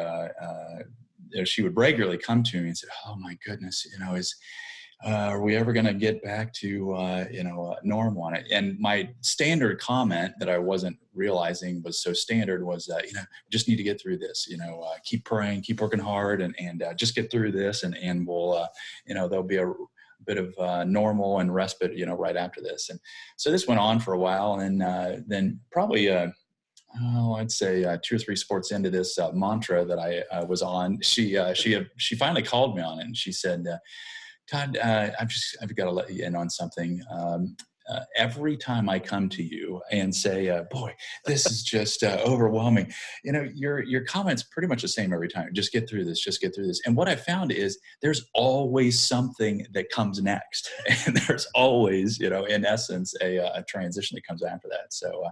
she 1.45 1.63
would 1.63 1.77
regularly 1.79 2.19
come 2.19 2.43
to 2.43 2.61
me 2.61 2.69
and 2.69 2.77
say, 2.77 2.87
"Oh 3.07 3.17
my 3.17 3.35
goodness, 3.47 3.87
you 3.91 3.99
know, 4.05 4.15
is." 4.15 4.37
Uh, 5.05 5.29
are 5.31 5.43
we 5.43 5.55
ever 5.55 5.73
going 5.73 5.85
to 5.85 5.93
get 5.93 6.23
back 6.23 6.53
to 6.55 6.95
uh, 6.95 7.25
you 7.31 7.45
know 7.45 7.73
uh, 7.73 7.77
normal 7.83 8.23
on 8.23 8.35
it? 8.35 8.47
And 8.51 8.79
my 8.79 9.11
standard 9.21 9.79
comment 9.79 10.33
that 10.39 10.49
I 10.49 10.59
wasn't 10.59 10.97
realizing 11.13 11.83
was 11.83 12.01
so 12.01 12.15
standard 12.15 12.65
was 12.65 12.89
uh, 12.89 13.01
you 13.07 13.13
know 13.13 13.25
just 13.51 13.69
need 13.69 13.77
to 13.77 13.83
get 13.83 14.01
through 14.01 14.19
this. 14.19 14.47
You 14.49 14.57
know, 14.57 14.81
uh, 14.81 14.97
keep 15.05 15.25
praying, 15.25 15.61
keep 15.61 15.81
working 15.81 16.01
hard, 16.01 16.41
and 16.41 16.55
and 16.59 16.83
just 16.97 17.15
get 17.15 17.31
through 17.31 17.53
this, 17.53 17.83
and 17.83 17.95
and 17.97 18.27
we'll 18.27 18.67
you 19.07 19.15
know 19.15 19.29
there'll 19.29 19.45
be 19.45 19.59
a 19.59 19.73
bit 20.27 20.39
of 20.39 20.89
normal 20.89 21.41
and 21.41 21.55
respite 21.55 21.95
you 21.95 22.07
know 22.07 22.15
right 22.15 22.37
after 22.37 22.63
this. 22.63 22.89
And 22.89 22.99
so 23.37 23.51
this 23.51 23.69
went 23.69 23.81
on 23.81 24.01
for 24.01 24.15
a 24.15 24.19
while, 24.19 24.61
and 24.61 24.81
then 25.29 25.61
probably. 25.71 26.11
Oh, 26.97 27.35
I'd 27.35 27.51
say 27.51 27.85
two 28.05 28.15
or 28.15 28.19
three 28.21 28.37
sports 28.37 28.71
into 28.71 28.89
this 28.89 29.19
mantra 29.33 29.85
that 29.85 29.99
I 29.99 30.45
was 30.45 30.63
on, 30.63 31.01
she 31.03 31.37
she 31.53 31.85
she 31.97 32.15
finally 32.15 32.45
called 32.45 32.77
me 32.77 32.83
on 32.83 33.01
it, 33.01 33.07
and 33.07 33.17
she 33.17 33.33
said, 33.33 33.67
"Todd, 34.51 34.77
uh, 34.77 35.11
I've 35.21 35.29
just 35.29 35.57
I've 35.63 35.75
got 35.75 35.85
to 35.85 35.93
let 35.93 36.13
you 36.13 36.25
in 36.25 36.35
on 36.35 36.51
something. 36.51 37.03
Um, 37.11 37.57
uh, 37.87 38.01
every 38.17 38.57
time 38.57 38.89
I 38.89 38.99
come 38.99 39.29
to 39.29 39.43
you 39.43 39.83
and 39.91 40.15
say, 40.15 40.49
uh, 40.49 40.63
"Boy, 40.71 40.95
this 41.27 41.45
is 41.47 41.63
just 41.63 42.03
uh, 42.03 42.19
overwhelming," 42.25 42.93
you 43.23 43.33
know, 43.33 43.43
your 43.55 43.83
your 43.83 44.05
comments 44.05 44.43
pretty 44.43 44.69
much 44.69 44.83
the 44.83 44.89
same 44.89 45.13
every 45.13 45.29
time. 45.29 45.51
Just 45.53 45.73
get 45.73 45.89
through 45.89 46.05
this. 46.07 46.21
Just 46.21 46.41
get 46.41 46.55
through 46.55 46.67
this. 46.67 46.81
And 46.87 46.97
what 46.97 47.09
I 47.09 47.17
found 47.17 47.53
is 47.53 47.79
there's 48.01 48.27
always 48.35 48.99
something 48.99 49.67
that 49.73 49.91
comes 49.91 50.23
next, 50.23 50.71
and 51.07 51.17
there's 51.17 51.47
always, 51.55 52.19
you 52.19 52.31
know, 52.31 52.45
in 52.47 52.65
essence, 52.65 53.15
a, 53.21 53.37
a 53.37 53.63
transition 53.69 54.15
that 54.15 54.27
comes 54.27 54.43
after 54.43 54.69
that. 54.71 54.93
So, 54.95 55.23
uh, 55.25 55.31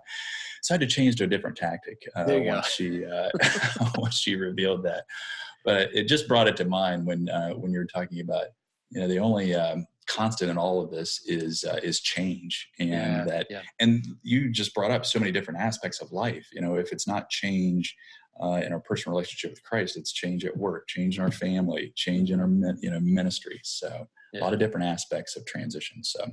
so 0.63 0.75
I 0.75 0.79
had 0.79 0.83
to 0.83 0.87
change 0.95 1.17
to 1.17 1.25
a 1.25 1.29
different 1.29 1.57
tactic 1.57 2.03
uh, 2.15 2.25
once 2.29 2.67
she 2.67 3.07
uh, 3.07 3.31
once 3.97 4.19
she 4.19 4.37
revealed 4.37 4.83
that. 4.85 5.05
But 5.65 5.95
it 5.95 6.05
just 6.05 6.29
brought 6.29 6.49
it 6.49 6.57
to 6.59 6.67
mind 6.67 7.07
when 7.07 7.31
uh, 7.31 7.53
when 7.53 7.73
you 7.73 7.79
were 7.79 7.87
talking 7.87 8.21
about, 8.21 8.47
you 8.93 9.01
know, 9.01 9.09
the 9.09 9.19
only 9.19 9.55
um, 9.55 9.87
constant 10.07 10.51
in 10.51 10.59
all 10.59 10.83
of 10.83 10.91
this 10.91 11.21
is 11.27 11.65
uh, 11.65 11.79
is 11.83 12.01
change 12.01 12.69
and 12.79 12.91
Yeah, 12.91 13.25
that 13.25 13.47
yeah. 13.51 13.63
and 13.81 14.05
you 14.23 14.51
just 14.51 14.75
brought 14.75 14.91
up 14.91 15.07
so 15.07 15.19
many 15.19 15.33
different 15.33 15.61
aspects 15.61 16.01
of 16.01 16.13
life. 16.13 16.47
You 16.53 16.61
know 16.61 16.75
if 16.77 16.93
it's 16.93 17.07
not 17.07 17.31
change 17.31 17.95
uh, 18.43 18.61
in 18.65 18.73
our 18.73 18.81
personal 18.81 19.15
relationship 19.15 19.51
with 19.51 19.63
christ 19.63 19.97
it's 19.97 20.11
change 20.11 20.45
at 20.45 20.57
work 20.57 20.89
change 20.89 21.19
in 21.19 21.23
our 21.23 21.31
family 21.31 21.93
change 21.97 22.31
in 22.31 22.41
our 22.41 22.49
you 22.81 22.91
know 22.91 23.01
ministry. 23.01 23.61
So 23.63 24.07
a 24.35 24.39
lot 24.39 24.55
of 24.55 24.59
different 24.59 24.87
aspects 24.87 25.37
of 25.37 25.45
transition 25.47 26.03
so. 26.03 26.25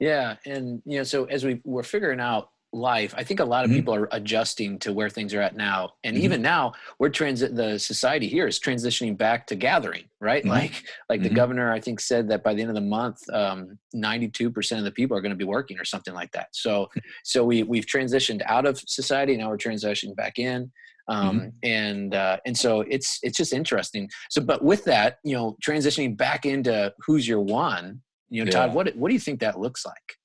Yeah, 0.00 0.34
and 0.44 0.82
you 0.84 0.98
know, 0.98 1.04
so 1.04 1.24
as 1.26 1.44
we 1.44 1.60
we're 1.64 1.84
figuring 1.84 2.18
out 2.20 2.48
life, 2.72 3.14
I 3.16 3.22
think 3.22 3.40
a 3.40 3.44
lot 3.44 3.64
of 3.64 3.70
Mhm. 3.70 3.74
people 3.74 3.94
are 3.94 4.08
adjusting 4.12 4.78
to 4.80 4.92
where 4.92 5.10
things 5.10 5.34
are 5.34 5.40
at 5.42 5.54
now, 5.56 5.92
and 6.04 6.16
Mhm. 6.16 6.20
even 6.20 6.42
now, 6.42 6.72
we're 6.98 7.10
transit. 7.10 7.54
The 7.54 7.78
society 7.78 8.28
here 8.28 8.46
is 8.46 8.58
transitioning 8.58 9.16
back 9.16 9.46
to 9.48 9.56
gathering, 9.56 10.04
right? 10.20 10.42
Mhm. 10.42 10.48
Like, 10.48 10.84
like 11.10 11.22
the 11.22 11.28
Mhm. 11.30 11.34
governor, 11.34 11.70
I 11.70 11.80
think, 11.80 12.00
said 12.00 12.28
that 12.30 12.42
by 12.42 12.54
the 12.54 12.62
end 12.62 12.70
of 12.70 12.74
the 12.74 12.80
month, 12.80 13.28
um, 13.30 13.78
ninety-two 13.92 14.50
percent 14.50 14.78
of 14.78 14.84
the 14.84 14.90
people 14.92 15.16
are 15.16 15.20
going 15.20 15.30
to 15.30 15.36
be 15.36 15.44
working 15.44 15.78
or 15.78 15.84
something 15.84 16.14
like 16.14 16.32
that. 16.32 16.48
So, 16.52 16.90
so 17.24 17.44
we 17.44 17.62
we've 17.62 17.86
transitioned 17.86 18.42
out 18.46 18.66
of 18.66 18.80
society. 18.86 19.36
Now 19.36 19.50
we're 19.50 19.58
transitioning 19.58 20.16
back 20.16 20.38
in. 20.38 20.72
Um, 21.08 21.40
Mm-hmm. 21.40 21.48
and 21.64 22.14
uh, 22.14 22.36
and 22.46 22.56
so 22.56 22.82
it's 22.82 23.18
it's 23.22 23.36
just 23.36 23.52
interesting. 23.52 24.08
So, 24.30 24.40
but 24.40 24.64
with 24.64 24.84
that, 24.84 25.18
you 25.24 25.34
know, 25.36 25.56
transitioning 25.60 26.16
back 26.16 26.46
into 26.46 26.94
who's 27.04 27.26
your 27.26 27.40
one, 27.40 28.00
you 28.30 28.44
know, 28.44 28.50
Todd, 28.50 28.72
what 28.72 28.94
what 28.96 29.08
do 29.08 29.14
you 29.14 29.20
think 29.20 29.40
that 29.40 29.58
looks 29.58 29.84
like? 29.84 30.16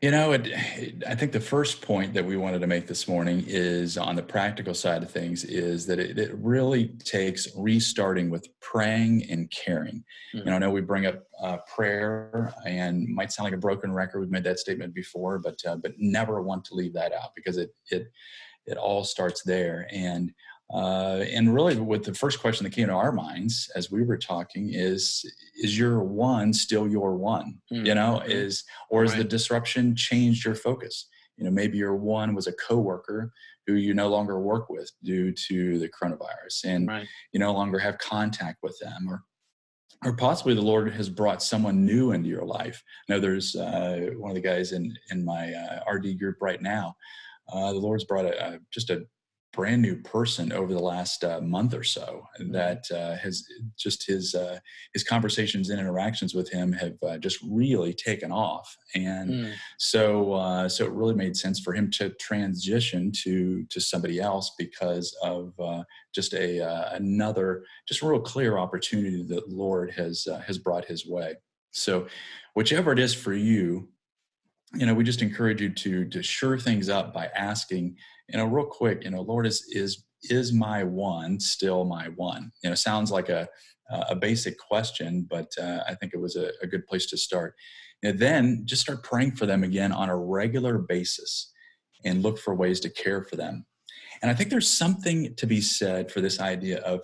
You 0.00 0.12
know, 0.12 0.30
it, 0.32 0.46
it- 0.46 1.02
I 1.08 1.14
think 1.16 1.32
the 1.32 1.40
first 1.40 1.82
point 1.82 2.14
that 2.14 2.24
we 2.24 2.36
wanted 2.36 2.60
to 2.60 2.66
make 2.68 2.86
this 2.86 3.08
morning 3.08 3.44
is 3.48 3.98
on 3.98 4.14
the 4.14 4.22
practical 4.22 4.72
side 4.74 5.02
of 5.02 5.10
things 5.10 5.42
is 5.44 5.86
that 5.86 5.98
it, 5.98 6.18
it 6.18 6.32
really 6.36 6.88
takes 7.04 7.48
restarting 7.56 8.30
with 8.30 8.46
praying 8.60 9.24
and 9.28 9.50
caring. 9.50 10.04
Mhm. 10.34 10.38
You 10.38 10.44
know, 10.44 10.52
I 10.54 10.58
know 10.58 10.70
we 10.70 10.82
bring 10.82 11.06
up 11.06 11.24
uh, 11.42 11.58
prayer 11.74 12.54
and 12.64 13.08
might 13.08 13.32
sound 13.32 13.46
like 13.46 13.54
a 13.54 13.58
broken 13.60 13.92
record. 13.92 14.20
We've 14.20 14.30
made 14.30 14.44
that 14.44 14.60
statement 14.60 14.94
before, 14.94 15.38
but 15.40 15.56
uh, 15.66 15.76
but 15.76 15.94
never 15.98 16.42
want 16.42 16.64
to 16.66 16.74
leave 16.74 16.92
that 16.94 17.12
out 17.12 17.30
because 17.34 17.56
it 17.56 17.74
it 17.90 18.06
it 18.66 18.76
all 18.76 19.02
starts 19.02 19.42
there. 19.42 19.88
And 19.90 20.32
uh, 20.72 21.24
and 21.32 21.54
really, 21.54 21.76
with 21.76 22.04
the 22.04 22.12
first 22.14 22.40
question 22.40 22.64
that 22.64 22.70
came 22.74 22.88
to 22.88 22.92
our 22.92 23.12
minds 23.12 23.70
as 23.74 23.90
we 23.90 24.02
were 24.02 24.18
talking 24.18 24.70
is 24.74 25.24
is 25.54 25.78
your 25.78 26.02
one 26.02 26.52
still 26.52 26.86
your 26.86 27.16
one? 27.16 27.60
You 27.70 27.94
know, 27.94 28.20
Mhm. 28.24 28.28
is 28.28 28.64
or 28.90 29.02
has 29.02 29.12
the 29.14 29.24
disruption 29.24 29.96
changed 29.96 30.44
your 30.44 30.54
focus? 30.54 31.08
You 31.36 31.44
know, 31.44 31.50
maybe 31.50 31.78
your 31.78 31.96
one 31.96 32.34
was 32.34 32.46
a 32.46 32.52
coworker 32.52 33.32
who 33.66 33.74
you 33.74 33.94
no 33.94 34.08
longer 34.08 34.40
work 34.40 34.68
with 34.68 34.90
due 35.02 35.32
to 35.32 35.78
the 35.78 35.88
coronavirus, 35.88 36.64
and 36.64 36.88
Right. 36.88 37.06
you 37.32 37.40
no 37.40 37.52
longer 37.52 37.78
have 37.78 37.96
contact 37.98 38.58
with 38.62 38.78
them, 38.78 39.08
or 39.08 39.24
or 40.04 40.14
possibly 40.14 40.54
the 40.54 40.62
Lord 40.62 40.92
has 40.92 41.08
brought 41.08 41.42
someone 41.42 41.84
new 41.84 42.12
into 42.12 42.28
your 42.28 42.44
life. 42.44 42.84
I 43.08 43.14
know 43.14 43.20
there's 43.20 43.56
uh, 43.56 44.10
one 44.16 44.30
of 44.30 44.36
the 44.36 44.40
guys 44.40 44.72
in 44.72 44.96
in 45.10 45.24
my 45.24 45.52
uh, 45.54 45.82
RD 45.90 46.14
group 46.18 46.36
right 46.40 46.60
now. 46.62 46.96
Uh, 47.52 47.72
the 47.72 47.78
Lord's 47.80 48.04
brought 48.04 48.26
a, 48.26 48.54
a 48.54 48.58
just 48.70 48.90
a 48.90 49.06
brand 49.52 49.80
new 49.80 49.96
person 50.02 50.52
over 50.52 50.72
the 50.74 50.78
last 50.78 51.24
uh, 51.24 51.40
month 51.40 51.74
or 51.74 51.82
so 51.82 52.22
that 52.50 52.84
uh, 52.92 53.16
has 53.16 53.44
just 53.78 54.06
his 54.06 54.34
uh, 54.34 54.58
his 54.92 55.02
conversations 55.02 55.70
and 55.70 55.80
interactions 55.80 56.34
with 56.34 56.50
him 56.50 56.72
have 56.72 56.94
uh, 57.02 57.16
just 57.18 57.38
really 57.48 57.92
taken 57.94 58.30
off 58.30 58.76
and 58.94 59.30
Mm. 59.30 59.54
so 59.78 60.32
uh, 60.34 60.68
so 60.68 60.84
it 60.84 60.92
really 60.92 61.14
made 61.14 61.36
sense 61.36 61.58
for 61.60 61.72
him 61.72 61.90
to 61.92 62.10
transition 62.10 63.10
to 63.24 63.64
to 63.66 63.80
somebody 63.80 64.20
else 64.20 64.52
because 64.58 65.16
of 65.22 65.52
uh, 65.58 65.82
just 66.14 66.34
a 66.34 66.60
uh, 66.60 66.94
another 66.94 67.64
just 67.86 68.02
real 68.02 68.20
clear 68.20 68.58
opportunity 68.58 69.22
that 69.24 69.48
Lord 69.48 69.90
has 69.92 70.26
uh, 70.26 70.40
has 70.40 70.58
brought 70.58 70.84
his 70.84 71.06
way. 71.06 71.36
So 71.72 72.06
whichever 72.54 72.92
it 72.92 72.98
is 72.98 73.14
for 73.14 73.34
you, 73.34 73.88
you 74.74 74.84
know, 74.86 74.94
we 74.94 75.04
just 75.04 75.22
encourage 75.22 75.60
you 75.62 75.70
to 75.70 76.04
to 76.08 76.22
sure 76.22 76.58
things 76.58 76.88
up 76.88 77.12
by 77.14 77.26
asking, 77.34 77.96
you 78.28 78.36
know, 78.38 78.46
real 78.46 78.66
quick, 78.66 79.04
you 79.04 79.10
know, 79.10 79.22
Lord 79.22 79.46
is 79.46 79.64
is 79.70 80.04
is 80.24 80.52
my 80.52 80.82
one 80.84 81.38
still 81.40 81.84
my 81.84 82.08
one? 82.16 82.50
You 82.62 82.70
know, 82.70 82.74
sounds 82.76 83.10
like 83.10 83.28
a 83.28 83.48
a 84.10 84.14
basic 84.14 84.58
question, 84.58 85.26
but 85.30 85.50
uh, 85.58 85.80
I 85.88 85.94
think 85.94 86.12
it 86.12 86.20
was 86.20 86.36
a, 86.36 86.50
a 86.62 86.66
good 86.66 86.86
place 86.86 87.06
to 87.06 87.16
start. 87.16 87.54
And 88.02 88.18
then 88.18 88.62
just 88.66 88.82
start 88.82 89.02
praying 89.02 89.32
for 89.36 89.46
them 89.46 89.64
again 89.64 89.92
on 89.92 90.10
a 90.10 90.16
regular 90.16 90.76
basis 90.78 91.52
and 92.04 92.22
look 92.22 92.38
for 92.38 92.54
ways 92.54 92.80
to 92.80 92.90
care 92.90 93.24
for 93.24 93.36
them. 93.36 93.64
And 94.20 94.30
I 94.30 94.34
think 94.34 94.50
there's 94.50 94.68
something 94.70 95.34
to 95.36 95.46
be 95.46 95.60
said 95.62 96.10
for 96.12 96.20
this 96.20 96.40
idea 96.40 96.80
of 96.80 97.00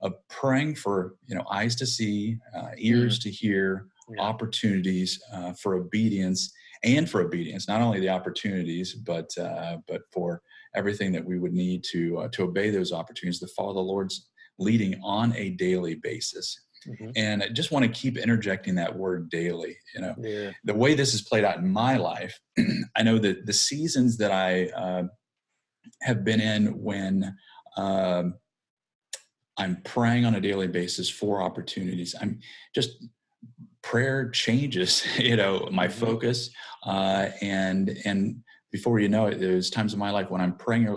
of 0.00 0.12
praying 0.28 0.76
for 0.76 1.16
you 1.26 1.34
know 1.34 1.44
eyes 1.50 1.74
to 1.76 1.86
see, 1.86 2.38
uh, 2.56 2.70
ears 2.76 3.18
to 3.20 3.30
hear, 3.30 3.86
Yeah. 4.10 4.22
opportunities 4.22 5.20
uh, 5.32 5.52
for 5.60 5.74
obedience 5.74 6.52
and 6.84 7.10
for 7.10 7.20
obedience. 7.20 7.66
Not 7.68 7.82
only 7.82 8.00
the 8.00 8.08
opportunities, 8.18 8.94
but 8.94 9.28
uh, 9.36 9.78
but 9.88 10.02
for 10.12 10.40
everything 10.74 11.12
that 11.12 11.24
we 11.24 11.38
would 11.38 11.52
need 11.52 11.84
to 11.92 12.18
uh, 12.18 12.28
to 12.28 12.42
obey 12.44 12.70
those 12.70 12.92
opportunities, 12.92 13.40
to 13.40 13.48
follow 13.48 13.74
the 13.74 13.80
Lord's 13.80 14.28
leading 14.58 15.00
on 15.02 15.34
a 15.36 15.50
daily 15.50 15.94
basis. 15.94 16.64
Mhm. 16.86 17.12
And 17.16 17.42
I 17.42 17.48
just 17.48 17.70
want 17.72 17.84
to 17.84 17.90
keep 17.90 18.16
interjecting 18.16 18.74
that 18.76 18.96
word 18.96 19.30
daily. 19.30 19.76
You 19.94 20.00
know, 20.02 20.14
Yeah. 20.18 20.52
the 20.64 20.74
way 20.74 20.94
this 20.94 21.12
has 21.12 21.22
played 21.22 21.44
out 21.44 21.58
in 21.58 21.68
my 21.68 21.96
life, 21.96 22.38
I 22.96 23.02
know 23.02 23.18
that 23.18 23.46
the 23.46 23.52
seasons 23.52 24.16
that 24.18 24.30
I 24.30 24.66
uh, 24.70 25.04
have 26.02 26.24
been 26.24 26.40
in 26.40 26.80
when 26.82 27.36
um, 27.76 28.34
I'm 29.56 29.82
praying 29.82 30.24
on 30.24 30.34
a 30.36 30.40
daily 30.40 30.68
basis 30.68 31.08
for 31.08 31.42
opportunities, 31.42 32.14
I'm 32.20 32.40
just 32.74 32.90
prayer 33.82 34.28
changes, 34.30 35.04
you 35.18 35.36
know, 35.36 35.68
my 35.72 35.88
Mhm. 35.88 35.92
focus, 35.92 36.50
uh, 36.84 37.30
and 37.40 37.98
and 38.04 38.42
before 38.70 39.00
you 39.00 39.08
know 39.08 39.26
it, 39.26 39.40
there's 39.40 39.70
times 39.70 39.92
in 39.92 39.98
my 39.98 40.10
life 40.10 40.30
when 40.30 40.40
I'm 40.40 40.54
praying 40.54 40.94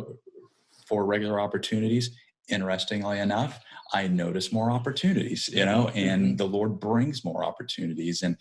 for 0.85 1.05
regular 1.05 1.39
opportunities. 1.39 2.11
Interestingly 2.49 3.19
enough, 3.19 3.59
I 3.93 4.07
notice 4.07 4.51
more 4.51 4.71
opportunities, 4.71 5.49
you 5.53 5.65
know, 5.65 5.89
and 5.89 6.37
the 6.37 6.45
Lord 6.45 6.79
brings 6.79 7.23
more 7.23 7.43
opportunities. 7.43 8.23
And 8.23 8.37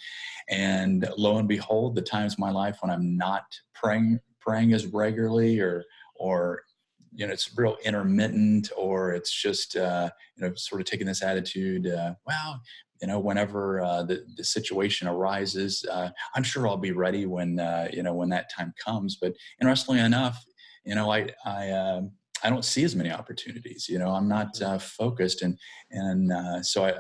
and 0.48 1.08
lo 1.16 1.38
and 1.38 1.48
behold, 1.48 1.94
the 1.94 2.02
times 2.02 2.34
in 2.34 2.40
my 2.40 2.50
life 2.50 2.78
when 2.80 2.90
I'm 2.90 3.16
not 3.16 3.44
praying 3.74 4.20
praying 4.40 4.72
as 4.72 4.86
regularly 4.86 5.60
or 5.60 5.84
or 6.16 6.62
you 7.12 7.26
know 7.26 7.32
it's 7.32 7.56
real 7.56 7.76
intermittent 7.84 8.70
or 8.76 9.12
it's 9.12 9.32
just 9.32 9.76
uh, 9.76 10.10
you 10.36 10.46
know 10.46 10.54
sort 10.54 10.80
of 10.80 10.86
taking 10.86 11.06
this 11.06 11.22
attitude 11.22 11.86
uh, 11.86 12.14
well 12.26 12.60
you 13.00 13.08
know 13.08 13.18
whenever 13.18 13.82
uh, 13.82 14.02
the, 14.02 14.24
the 14.36 14.44
situation 14.44 15.08
arises 15.08 15.84
uh, 15.90 16.10
i'm 16.34 16.42
sure 16.42 16.66
i'll 16.66 16.76
be 16.76 16.92
ready 16.92 17.26
when 17.26 17.58
uh, 17.58 17.88
you 17.92 18.02
know 18.02 18.14
when 18.14 18.28
that 18.28 18.50
time 18.50 18.72
comes 18.82 19.16
but 19.16 19.34
interestingly 19.60 20.00
enough 20.00 20.44
you 20.84 20.94
know 20.94 21.10
i 21.10 21.28
i 21.44 21.70
um, 21.70 22.12
I 22.42 22.50
don't 22.50 22.64
see 22.64 22.84
as 22.84 22.96
many 22.96 23.10
opportunities. 23.10 23.88
You 23.88 23.98
know, 23.98 24.14
I'm 24.14 24.28
not 24.28 24.60
uh, 24.62 24.78
focused, 24.78 25.42
and 25.42 25.58
and 25.90 26.32
uh, 26.32 26.62
so 26.62 26.84
I 26.84 26.94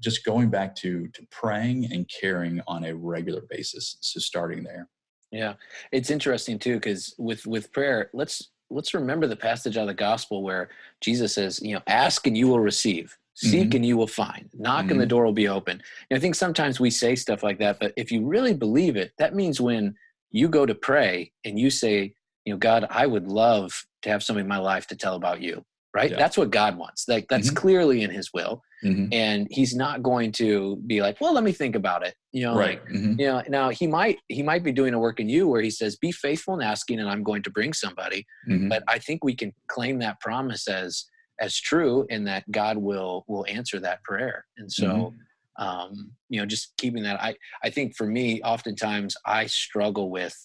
just 0.00 0.24
going 0.24 0.50
back 0.50 0.74
to 0.76 1.06
to 1.08 1.26
praying 1.30 1.92
and 1.92 2.08
caring 2.08 2.60
on 2.66 2.84
a 2.84 2.94
regular 2.94 3.42
basis. 3.48 3.98
So 4.00 4.18
starting 4.20 4.62
there. 4.64 4.88
Yeah, 5.30 5.54
it's 5.92 6.10
interesting 6.10 6.58
too 6.58 6.74
because 6.74 7.14
with 7.18 7.46
with 7.46 7.72
prayer, 7.72 8.10
let's 8.12 8.50
let's 8.70 8.94
remember 8.94 9.26
the 9.26 9.36
passage 9.36 9.76
out 9.76 9.82
of 9.82 9.88
the 9.88 9.94
gospel 9.94 10.42
where 10.42 10.70
Jesus 11.00 11.34
says, 11.34 11.60
you 11.62 11.74
know, 11.74 11.82
ask 11.86 12.26
and 12.26 12.36
you 12.36 12.48
will 12.48 12.60
receive. 12.60 13.16
Seek 13.34 13.70
Mhm. 13.70 13.74
and 13.76 13.86
you 13.86 13.96
will 13.96 14.06
find. 14.06 14.50
Knock 14.54 14.90
and 14.90 15.00
the 15.00 15.06
door 15.06 15.24
will 15.24 15.32
be 15.32 15.48
open. 15.48 15.80
And 16.10 16.16
I 16.16 16.20
think 16.20 16.34
sometimes 16.34 16.78
we 16.80 16.90
say 16.90 17.14
stuff 17.14 17.42
like 17.42 17.58
that, 17.60 17.78
but 17.80 17.92
if 17.96 18.10
you 18.12 18.26
really 18.26 18.54
believe 18.54 18.96
it, 18.96 19.12
that 19.18 19.34
means 19.34 19.60
when 19.60 19.94
you 20.30 20.48
go 20.48 20.66
to 20.66 20.74
pray 20.74 21.32
and 21.44 21.58
you 21.58 21.70
say, 21.70 22.14
you 22.44 22.52
know, 22.52 22.58
God, 22.58 22.86
I 22.90 23.06
would 23.06 23.28
love 23.28 23.84
to 24.02 24.10
have 24.10 24.22
somebody 24.22 24.42
in 24.42 24.48
my 24.48 24.58
life 24.58 24.86
to 24.88 24.96
tell 24.96 25.14
about 25.14 25.40
you, 25.40 25.64
right? 25.94 26.10
Yeah. 26.10 26.16
That's 26.16 26.36
what 26.36 26.50
God 26.50 26.76
wants. 26.76 27.08
Like 27.08 27.26
that's 27.28 27.50
Mhm. 27.50 27.56
clearly 27.56 28.02
in 28.02 28.10
his 28.10 28.32
will. 28.32 28.62
Mhm. 28.84 29.08
And 29.12 29.46
he's 29.50 29.74
not 29.74 30.02
going 30.02 30.32
to 30.32 30.76
be 30.86 31.00
like, 31.02 31.20
well, 31.20 31.32
let 31.34 31.44
me 31.44 31.52
think 31.52 31.74
about 31.76 32.04
it. 32.06 32.14
You 32.32 32.42
know, 32.42 32.56
right 32.56 32.80
like, 32.82 32.88
Mhm. 32.88 33.18
you 33.20 33.26
know, 33.26 33.42
now 33.48 33.68
he 33.70 33.86
might 33.86 34.18
he 34.28 34.42
might 34.42 34.62
be 34.64 34.72
doing 34.72 34.94
a 34.94 34.98
work 34.98 35.20
in 35.20 35.28
you 35.28 35.46
where 35.48 35.60
he 35.62 35.70
says, 35.70 35.96
be 35.96 36.12
faithful 36.12 36.54
in 36.54 36.62
asking 36.62 36.98
and 37.00 37.08
I'm 37.08 37.22
going 37.22 37.42
to 37.44 37.50
bring 37.50 37.72
somebody. 37.74 38.26
Mhm. 38.48 38.68
But 38.68 38.82
I 38.88 38.98
think 38.98 39.22
we 39.24 39.34
can 39.34 39.52
claim 39.68 39.98
that 40.00 40.20
promise 40.20 40.66
as 40.68 41.04
as 41.40 41.58
true 41.58 42.06
and 42.10 42.26
that 42.26 42.50
God 42.50 42.76
will 42.76 43.24
will 43.28 43.46
answer 43.48 43.80
that 43.80 44.02
prayer. 44.04 44.44
And 44.58 44.70
so 44.70 45.14
um, 45.58 46.12
you 46.28 46.40
know, 46.40 46.46
just 46.46 46.72
keeping 46.78 47.02
that 47.02 47.20
I 47.22 47.34
I 47.62 47.70
think 47.70 47.96
for 47.96 48.06
me, 48.06 48.40
oftentimes 48.42 49.16
I 49.26 49.46
struggle 49.46 50.10
with 50.10 50.36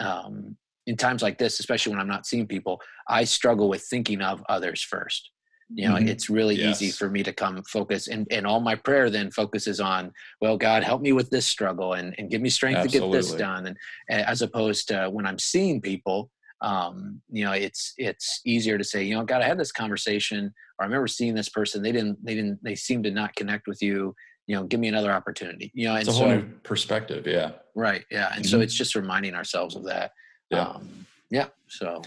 um 0.00 0.56
in 0.86 0.96
times 0.96 1.20
like 1.22 1.36
this, 1.38 1.58
especially 1.58 1.90
when 1.90 2.00
I'm 2.00 2.08
not 2.08 2.26
seeing 2.26 2.46
people, 2.46 2.80
I 3.08 3.24
struggle 3.24 3.68
with 3.68 3.82
thinking 3.82 4.22
of 4.22 4.42
others 4.48 4.82
first. 4.82 5.30
You 5.74 5.88
know, 5.88 5.94
Mhm. 5.96 6.08
it's 6.08 6.30
really 6.30 6.54
easy 6.70 6.90
for 6.92 7.10
me 7.10 7.24
to 7.24 7.32
come 7.32 7.60
focus 7.64 8.06
and, 8.06 8.24
and 8.30 8.46
all 8.46 8.60
my 8.60 8.76
prayer 8.76 9.10
then 9.10 9.32
focuses 9.32 9.80
on, 9.80 10.12
well, 10.40 10.56
God, 10.56 10.84
help 10.84 11.02
me 11.02 11.10
with 11.12 11.28
this 11.30 11.44
struggle 11.44 11.94
and, 11.94 12.14
and 12.18 12.30
give 12.30 12.40
me 12.40 12.50
strength 12.50 12.82
to 12.82 12.88
get 12.88 13.00
this 13.10 13.32
done. 13.40 13.66
And, 13.66 13.76
and 14.08 14.24
as 14.26 14.42
opposed 14.42 14.86
to 14.88 15.10
when 15.10 15.26
I'm 15.26 15.40
seeing 15.40 15.80
people, 15.80 16.30
um, 16.60 17.20
you 17.30 17.44
know, 17.44 17.52
it's 17.52 17.92
it's 17.98 18.40
easier 18.46 18.78
to 18.78 18.84
say, 18.84 19.02
you 19.04 19.14
know, 19.14 19.24
God, 19.24 19.42
I 19.42 19.46
had 19.46 19.58
this 19.58 19.72
conversation, 19.72 20.46
or 20.78 20.82
I 20.82 20.84
remember 20.84 21.06
seeing 21.06 21.34
this 21.34 21.48
person. 21.48 21.82
They 21.82 21.92
didn't, 21.92 22.24
they 22.24 22.34
didn't, 22.34 22.58
they 22.62 22.74
seemed 22.74 23.04
to 23.04 23.10
not 23.10 23.34
connect 23.36 23.66
with 23.66 23.82
you. 23.82 24.14
You 24.46 24.56
know, 24.56 24.64
give 24.64 24.80
me 24.80 24.88
another 24.88 25.12
opportunity. 25.12 25.70
You 25.74 25.86
know, 25.88 25.92
and 25.92 26.00
it's 26.00 26.08
a 26.08 26.12
so 26.12 26.18
whole 26.20 26.28
new 26.28 26.44
perspective 26.62 27.26
yeah 27.26 27.52
right, 27.74 28.04
yeah, 28.10 28.32
and 28.34 28.46
so 28.46 28.58
Mhm. 28.58 28.62
it's 28.62 28.74
just 28.74 28.94
reminding 28.94 29.34
ourselves 29.34 29.76
of 29.76 29.84
that. 29.84 30.12
Yeah. 30.50 30.60
Um, 30.68 31.06
yeah. 31.30 31.48
So 31.68 32.02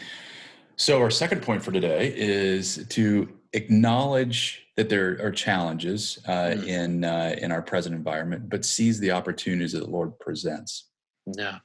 So 0.78 1.02
our 1.02 1.12
second 1.12 1.42
point 1.42 1.62
for 1.62 1.72
today 1.74 2.14
is 2.16 2.86
to 2.90 3.38
acknowledge 3.54 4.66
that 4.78 4.88
there 4.90 5.20
are 5.22 5.32
challenges 5.32 6.20
uh, 6.28 6.32
Mm. 6.56 6.68
in 6.68 7.04
uh, 7.04 7.36
in 7.40 7.52
our 7.52 7.62
present 7.62 7.94
environment, 7.96 8.50
but 8.50 8.64
seize 8.66 9.00
the 9.00 9.12
opportunities 9.12 9.74
that 9.74 9.80
the 9.80 9.90
Lord 9.90 10.18
presents. 10.20 10.90
Yeah. 11.38 11.60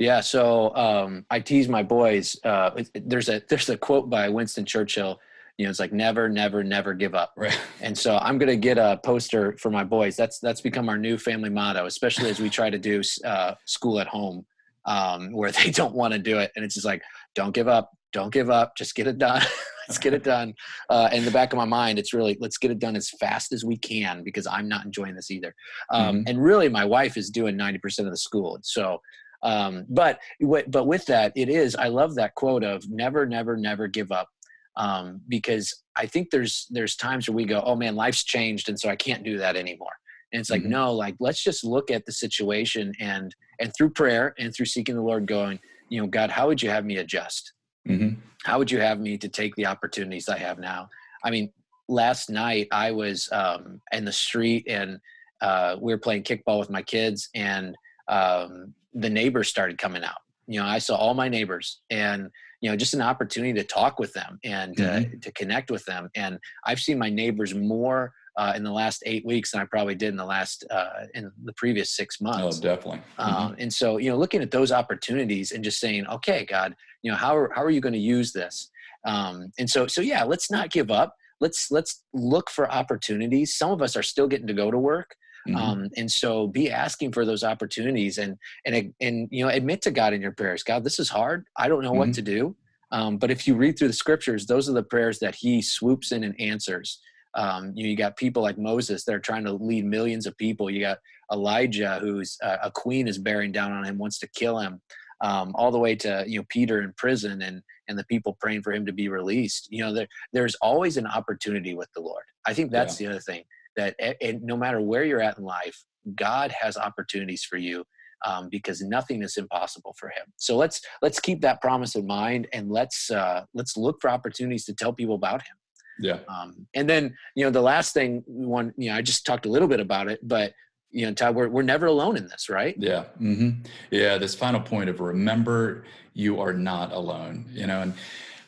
Yeah. 0.00 0.20
So 0.20 0.74
um, 0.74 1.26
I 1.30 1.40
tease 1.40 1.68
my 1.68 1.82
boys. 1.82 2.36
Uh, 2.42 2.70
there's 2.94 3.28
a 3.28 3.42
there's 3.48 3.68
a 3.68 3.76
quote 3.76 4.08
by 4.10 4.28
Winston 4.30 4.64
Churchill. 4.64 5.20
You 5.58 5.66
know, 5.66 5.70
it's 5.70 5.78
like 5.78 5.92
never, 5.92 6.26
never, 6.26 6.64
never 6.64 6.94
give 6.94 7.14
up. 7.14 7.34
Right. 7.36 7.56
And 7.82 7.96
so 7.96 8.16
I'm 8.16 8.38
gonna 8.38 8.56
get 8.56 8.78
a 8.78 8.98
poster 9.04 9.56
for 9.58 9.70
my 9.70 9.84
boys. 9.84 10.16
That's 10.16 10.38
that's 10.38 10.62
become 10.62 10.88
our 10.88 10.96
new 10.98 11.18
family 11.18 11.50
motto, 11.50 11.84
especially 11.84 12.30
as 12.30 12.40
we 12.40 12.48
try 12.48 12.70
to 12.70 12.78
do 12.78 13.02
uh, 13.24 13.54
school 13.66 14.00
at 14.00 14.06
home, 14.06 14.46
um, 14.86 15.32
where 15.32 15.52
they 15.64 15.70
don't 15.70 15.94
want 15.94 16.14
to 16.14 16.18
do 16.18 16.38
it, 16.38 16.50
and 16.56 16.64
it's 16.64 16.74
just 16.74 16.86
like, 16.86 17.02
don't 17.34 17.52
give 17.54 17.68
up, 17.68 17.90
don't 18.14 18.32
give 18.32 18.48
up, 18.48 18.74
just 18.76 18.94
get 18.94 19.06
it 19.06 19.18
done. 19.18 19.42
let's 19.88 19.98
get 19.98 20.14
it 20.14 20.22
done. 20.24 20.54
Uh, 20.88 21.10
in 21.12 21.24
the 21.24 21.30
back 21.30 21.52
of 21.52 21.56
my 21.58 21.64
mind, 21.64 21.98
it's 21.98 22.14
really 22.14 22.38
let's 22.40 22.56
get 22.58 22.70
it 22.70 22.78
done 22.78 22.96
as 22.96 23.10
fast 23.10 23.52
as 23.52 23.64
we 23.64 23.76
can 23.76 24.22
because 24.22 24.46
I'm 24.46 24.68
not 24.68 24.84
enjoying 24.86 25.14
this 25.14 25.30
either. 25.30 25.54
Um, 25.90 26.20
Mhm. 26.20 26.24
And 26.28 26.42
really, 26.42 26.68
my 26.70 26.84
wife 26.84 27.16
is 27.18 27.28
doing 27.28 27.56
90% 27.56 28.06
of 28.06 28.12
the 28.12 28.16
school. 28.16 28.58
So, 28.62 29.00
um, 29.42 29.86
but 29.88 30.20
but 30.68 30.86
with 30.86 31.06
that, 31.06 31.32
it 31.36 31.48
is. 31.48 31.74
I 31.76 31.88
love 31.88 32.14
that 32.16 32.34
quote 32.34 32.64
of 32.64 32.88
never, 32.90 33.26
never, 33.26 33.56
never 33.56 33.88
give 33.88 34.12
up. 34.12 34.28
Um, 34.76 35.20
because 35.28 35.82
I 35.96 36.06
think 36.06 36.30
there's 36.30 36.66
there's 36.70 36.96
times 36.96 37.28
where 37.28 37.36
we 37.36 37.44
go, 37.44 37.62
oh 37.64 37.76
man, 37.76 37.96
life's 37.96 38.24
changed, 38.24 38.68
and 38.68 38.78
so 38.78 38.88
I 38.88 38.96
can't 38.96 39.24
do 39.24 39.38
that 39.38 39.56
anymore. 39.56 39.92
And 40.32 40.40
it's 40.40 40.50
like, 40.50 40.62
Mhm. 40.62 40.66
no, 40.68 40.92
like 40.94 41.16
let's 41.18 41.42
just 41.42 41.64
look 41.64 41.90
at 41.90 42.06
the 42.06 42.12
situation 42.12 42.92
and 43.00 43.34
and 43.58 43.72
through 43.76 43.90
prayer 43.90 44.34
and 44.38 44.54
through 44.54 44.66
seeking 44.66 44.94
the 44.94 45.02
Lord, 45.02 45.26
going, 45.26 45.58
you 45.88 46.00
know, 46.00 46.06
God, 46.06 46.30
how 46.30 46.46
would 46.46 46.62
you 46.62 46.70
have 46.70 46.84
me 46.84 46.96
adjust? 46.98 47.52
hmm 47.86 48.10
how 48.44 48.58
would 48.58 48.70
you 48.70 48.80
have 48.80 48.98
me 48.98 49.18
to 49.18 49.28
take 49.28 49.54
the 49.56 49.66
opportunities 49.66 50.26
I 50.28 50.38
have 50.38 50.58
now? 50.58 50.88
I 51.22 51.30
mean, 51.30 51.52
last 51.88 52.30
night 52.30 52.68
I 52.72 52.90
was 52.90 53.28
um, 53.32 53.82
in 53.92 54.06
the 54.06 54.12
street 54.12 54.66
and 54.66 54.98
uh, 55.42 55.76
we 55.78 55.92
were 55.92 55.98
playing 55.98 56.22
kickball 56.22 56.58
with 56.58 56.70
my 56.70 56.82
kids, 56.82 57.28
and 57.34 57.74
um, 58.08 58.74
the 58.94 59.10
neighbors 59.10 59.48
started 59.48 59.78
coming 59.78 60.04
out. 60.04 60.18
You 60.46 60.60
know, 60.60 60.66
I 60.66 60.78
saw 60.78 60.96
all 60.96 61.14
my 61.14 61.28
neighbors, 61.28 61.80
and 61.90 62.30
you 62.60 62.70
know, 62.70 62.76
just 62.76 62.94
an 62.94 63.00
opportunity 63.00 63.52
to 63.54 63.64
talk 63.64 63.98
with 63.98 64.12
them 64.12 64.38
and 64.44 64.78
uh, 64.80 65.00
to 65.22 65.32
connect 65.32 65.70
with 65.70 65.84
them. 65.86 66.10
And 66.14 66.38
I've 66.66 66.80
seen 66.80 66.98
my 66.98 67.08
neighbors 67.08 67.54
more 67.54 68.12
uh, 68.36 68.52
in 68.56 68.62
the 68.64 68.72
last 68.72 69.02
eight 69.06 69.24
weeks 69.24 69.52
than 69.52 69.60
I 69.60 69.64
probably 69.64 69.94
did 69.94 70.08
in 70.08 70.16
the 70.16 70.24
last 70.24 70.64
uh, 70.70 71.06
in 71.14 71.30
the 71.44 71.52
previous 71.54 71.96
six 71.96 72.20
months. 72.20 72.58
Oh 72.58 72.62
definitely. 72.62 73.00
Um, 73.18 73.56
and 73.58 73.72
so, 73.72 73.98
you 73.98 74.10
know, 74.10 74.16
looking 74.16 74.42
at 74.42 74.50
those 74.50 74.72
opportunities 74.72 75.52
and 75.52 75.64
just 75.64 75.80
saying, 75.80 76.06
okay, 76.06 76.44
God, 76.44 76.74
you 77.02 77.10
know, 77.10 77.16
how 77.16 77.36
are, 77.36 77.50
how 77.54 77.62
are 77.62 77.70
you 77.70 77.80
going 77.80 77.92
to 77.92 77.98
use 77.98 78.32
this? 78.32 78.70
Um, 79.04 79.52
and 79.58 79.68
so, 79.68 79.86
so 79.86 80.00
yeah, 80.00 80.24
let's 80.24 80.50
not 80.50 80.70
give 80.70 80.90
up. 80.90 81.16
Let's, 81.40 81.70
let's 81.70 82.02
look 82.12 82.50
for 82.50 82.70
opportunities. 82.70 83.54
Some 83.54 83.70
of 83.70 83.82
us 83.82 83.96
are 83.96 84.02
still 84.02 84.28
getting 84.28 84.46
to 84.46 84.54
go 84.54 84.70
to 84.70 84.78
work. 84.78 85.14
Mhm. 85.48 85.56
Um, 85.56 85.90
and 85.96 86.10
so 86.10 86.46
be 86.46 86.70
asking 86.70 87.12
for 87.12 87.24
those 87.24 87.44
opportunities 87.44 88.18
and, 88.18 88.36
and, 88.66 88.92
and, 89.00 89.28
you 89.30 89.44
know, 89.44 89.50
admit 89.50 89.82
to 89.82 89.90
God 89.90 90.12
in 90.12 90.20
your 90.20 90.32
prayers, 90.32 90.62
God, 90.62 90.84
this 90.84 90.98
is 90.98 91.08
hard. 91.08 91.46
I 91.56 91.68
don't 91.68 91.82
know 91.82 91.92
what 91.92 92.10
Mhm. 92.10 92.14
to 92.14 92.22
do. 92.22 92.56
Um, 92.92 93.16
but 93.18 93.30
if 93.30 93.46
you 93.46 93.54
read 93.54 93.78
through 93.78 93.88
the 93.88 93.94
scriptures, 93.94 94.46
those 94.46 94.68
are 94.68 94.72
the 94.72 94.82
prayers 94.82 95.18
that 95.20 95.34
he 95.36 95.62
swoops 95.62 96.12
in 96.12 96.24
and 96.24 96.38
answers. 96.40 97.00
Um, 97.34 97.72
you, 97.76 97.84
know, 97.84 97.90
you 97.90 97.96
got 97.96 98.16
people 98.16 98.42
like 98.42 98.58
Moses 98.58 99.04
that 99.04 99.14
are 99.14 99.20
trying 99.20 99.44
to 99.44 99.52
lead 99.52 99.84
millions 99.84 100.26
of 100.26 100.36
people. 100.36 100.68
You 100.68 100.80
got 100.80 100.98
Elijah, 101.32 101.98
who's 102.00 102.36
uh, 102.42 102.56
a 102.62 102.70
queen 102.72 103.06
is 103.06 103.18
bearing 103.18 103.52
down 103.52 103.70
on 103.72 103.84
him, 103.84 103.98
wants 103.98 104.18
to 104.18 104.28
kill 104.34 104.58
him, 104.58 104.80
um, 105.20 105.52
all 105.54 105.70
the 105.70 105.78
way 105.78 105.94
to 105.94 106.24
you 106.26 106.40
know 106.40 106.44
Peter 106.48 106.82
in 106.82 106.92
prison 106.96 107.42
and 107.42 107.62
and 107.86 107.96
the 107.96 108.04
people 108.06 108.36
praying 108.40 108.62
for 108.62 108.72
him 108.72 108.84
to 108.86 108.92
be 108.92 109.08
released. 109.08 109.68
You 109.70 109.84
know, 109.84 109.92
there 109.94 110.08
there's 110.32 110.56
always 110.56 110.96
an 110.96 111.06
opportunity 111.06 111.74
with 111.74 111.88
the 111.94 112.00
Lord. 112.00 112.24
I 112.44 112.52
think 112.54 112.72
that's 112.72 112.96
the 112.96 113.06
other 113.06 113.20
thing 113.20 113.44
that 113.80 114.16
and 114.20 114.42
no 114.42 114.56
matter 114.56 114.80
where 114.80 115.04
you're 115.04 115.22
at 115.22 115.38
in 115.38 115.44
life, 115.44 115.84
God 116.14 116.52
has 116.52 116.76
opportunities 116.76 117.44
for 117.44 117.56
you. 117.56 117.84
Um, 118.22 118.50
because 118.50 118.82
nothing 118.82 119.22
is 119.22 119.38
impossible 119.38 119.94
for 119.98 120.08
him. 120.08 120.26
So 120.36 120.54
let's 120.54 120.82
let's 121.00 121.18
keep 121.18 121.40
that 121.40 121.62
promise 121.62 121.94
in 121.94 122.06
mind, 122.06 122.48
and 122.52 122.70
let's 122.70 123.10
uh, 123.10 123.44
let's 123.54 123.78
look 123.78 123.96
for 124.02 124.10
opportunities 124.10 124.66
to 124.66 124.74
tell 124.74 124.92
people 124.92 125.14
about 125.14 125.40
him. 125.40 125.56
Yeah. 126.00 126.18
Um, 126.28 126.66
and 126.74 126.88
then, 126.88 127.14
you 127.34 127.44
know, 127.44 127.50
the 127.50 127.60
last 127.62 127.94
thing, 127.94 128.22
one, 128.26 128.72
you 128.76 128.90
know, 128.90 128.96
I 128.96 129.02
just 129.02 129.24
talked 129.24 129.46
a 129.46 129.50
little 129.50 129.68
bit 129.68 129.80
about 129.80 130.08
it, 130.08 130.20
but 130.22 130.52
you 130.90 131.06
know, 131.06 131.14
Todd, 131.14 131.34
we're 131.36 131.48
we're 131.48 131.62
never 131.62 131.86
alone 131.86 132.16
in 132.16 132.26
this, 132.26 132.48
right? 132.48 132.74
Yeah. 132.78 133.04
hmm 133.18 133.50
Yeah. 133.90 134.18
This 134.18 134.34
final 134.34 134.60
point 134.60 134.90
of 134.90 135.00
remember 135.00 135.84
you 136.12 136.40
are 136.40 136.52
not 136.52 136.92
alone, 136.92 137.46
you 137.52 137.66
know, 137.66 137.82
and 137.82 137.94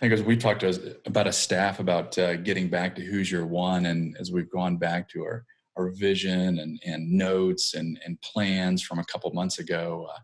think 0.02 0.12
as 0.12 0.22
we 0.24 0.36
talked 0.36 0.60
to 0.60 0.68
us 0.68 0.80
about 1.06 1.28
a 1.28 1.32
staff 1.32 1.78
about 1.78 2.18
uh, 2.18 2.34
getting 2.34 2.68
back 2.68 2.96
to 2.96 3.02
who's 3.02 3.30
your 3.30 3.46
one. 3.46 3.86
And 3.86 4.16
as 4.18 4.32
we've 4.32 4.50
gone 4.50 4.76
back 4.76 5.08
to 5.10 5.22
our, 5.22 5.44
our 5.76 5.90
vision 5.90 6.58
and, 6.58 6.80
and 6.84 7.08
notes 7.08 7.74
and, 7.74 8.00
and 8.04 8.20
plans 8.20 8.82
from 8.82 8.98
a 8.98 9.04
couple 9.04 9.32
months 9.32 9.60
ago, 9.60 10.08
uh, 10.12 10.18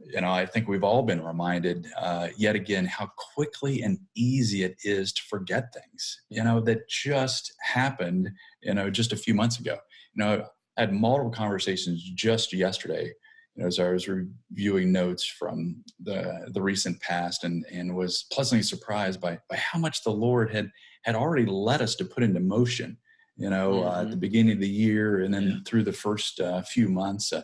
you 0.00 0.20
know, 0.20 0.30
I 0.30 0.44
think 0.44 0.68
we've 0.68 0.84
all 0.84 1.02
been 1.02 1.24
reminded 1.24 1.86
uh, 1.98 2.28
yet 2.36 2.54
again 2.56 2.84
how 2.84 3.10
quickly 3.34 3.80
and 3.80 3.98
easy 4.14 4.64
it 4.64 4.76
is 4.84 5.14
to 5.14 5.22
forget 5.30 5.72
things, 5.72 6.20
you 6.28 6.44
know, 6.44 6.60
that 6.60 6.86
just 6.86 7.54
happened, 7.62 8.30
you 8.62 8.74
know, 8.74 8.90
just 8.90 9.14
a 9.14 9.16
few 9.16 9.32
months 9.32 9.58
ago. 9.58 9.78
You 10.14 10.24
know, 10.24 10.46
I 10.76 10.80
had 10.82 10.92
multiple 10.92 11.30
conversations 11.30 12.02
just 12.14 12.52
yesterday, 12.52 13.12
you 13.56 13.62
know, 13.62 13.66
as 13.66 13.78
I 13.78 13.90
was 13.90 14.08
reviewing 14.08 14.92
notes 14.92 15.24
from 15.24 15.82
the 16.02 16.48
the 16.52 16.62
recent 16.62 17.00
past, 17.00 17.44
and 17.44 17.64
and 17.70 17.94
was 17.94 18.24
pleasantly 18.32 18.62
surprised 18.62 19.20
by 19.20 19.38
by 19.48 19.56
how 19.56 19.78
much 19.78 20.02
the 20.04 20.10
Lord 20.12 20.52
had 20.52 20.70
had 21.04 21.14
already 21.14 21.46
led 21.46 21.82
us 21.82 21.94
to 21.96 22.04
put 22.04 22.22
into 22.22 22.40
motion. 22.40 22.96
You 23.36 23.48
know, 23.48 23.84
uh, 23.84 24.02
at 24.02 24.10
the 24.10 24.16
beginning 24.16 24.52
of 24.52 24.60
the 24.60 24.68
year, 24.68 25.20
and 25.22 25.32
then 25.32 25.48
Yeah. 25.48 25.56
through 25.66 25.84
the 25.84 25.92
first 25.92 26.40
uh, 26.40 26.62
few 26.62 26.88
months. 26.88 27.32
Uh, 27.32 27.42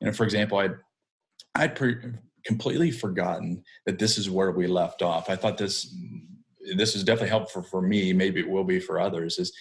you 0.00 0.06
know, 0.06 0.12
for 0.12 0.24
example, 0.24 0.58
I'd 0.58 0.74
I'd 1.54 1.74
pre- 1.76 2.12
completely 2.44 2.90
forgotten 2.90 3.62
that 3.86 3.98
this 3.98 4.18
is 4.18 4.28
where 4.28 4.50
we 4.52 4.66
left 4.66 5.02
off. 5.02 5.30
I 5.30 5.36
thought 5.36 5.56
this 5.58 5.94
this 6.76 6.96
is 6.96 7.04
definitely 7.04 7.28
helpful 7.30 7.62
for 7.62 7.80
me. 7.80 8.12
Maybe 8.12 8.40
it 8.40 8.48
will 8.48 8.64
be 8.64 8.80
for 8.80 8.98
others. 9.00 9.38
Is 9.38 9.52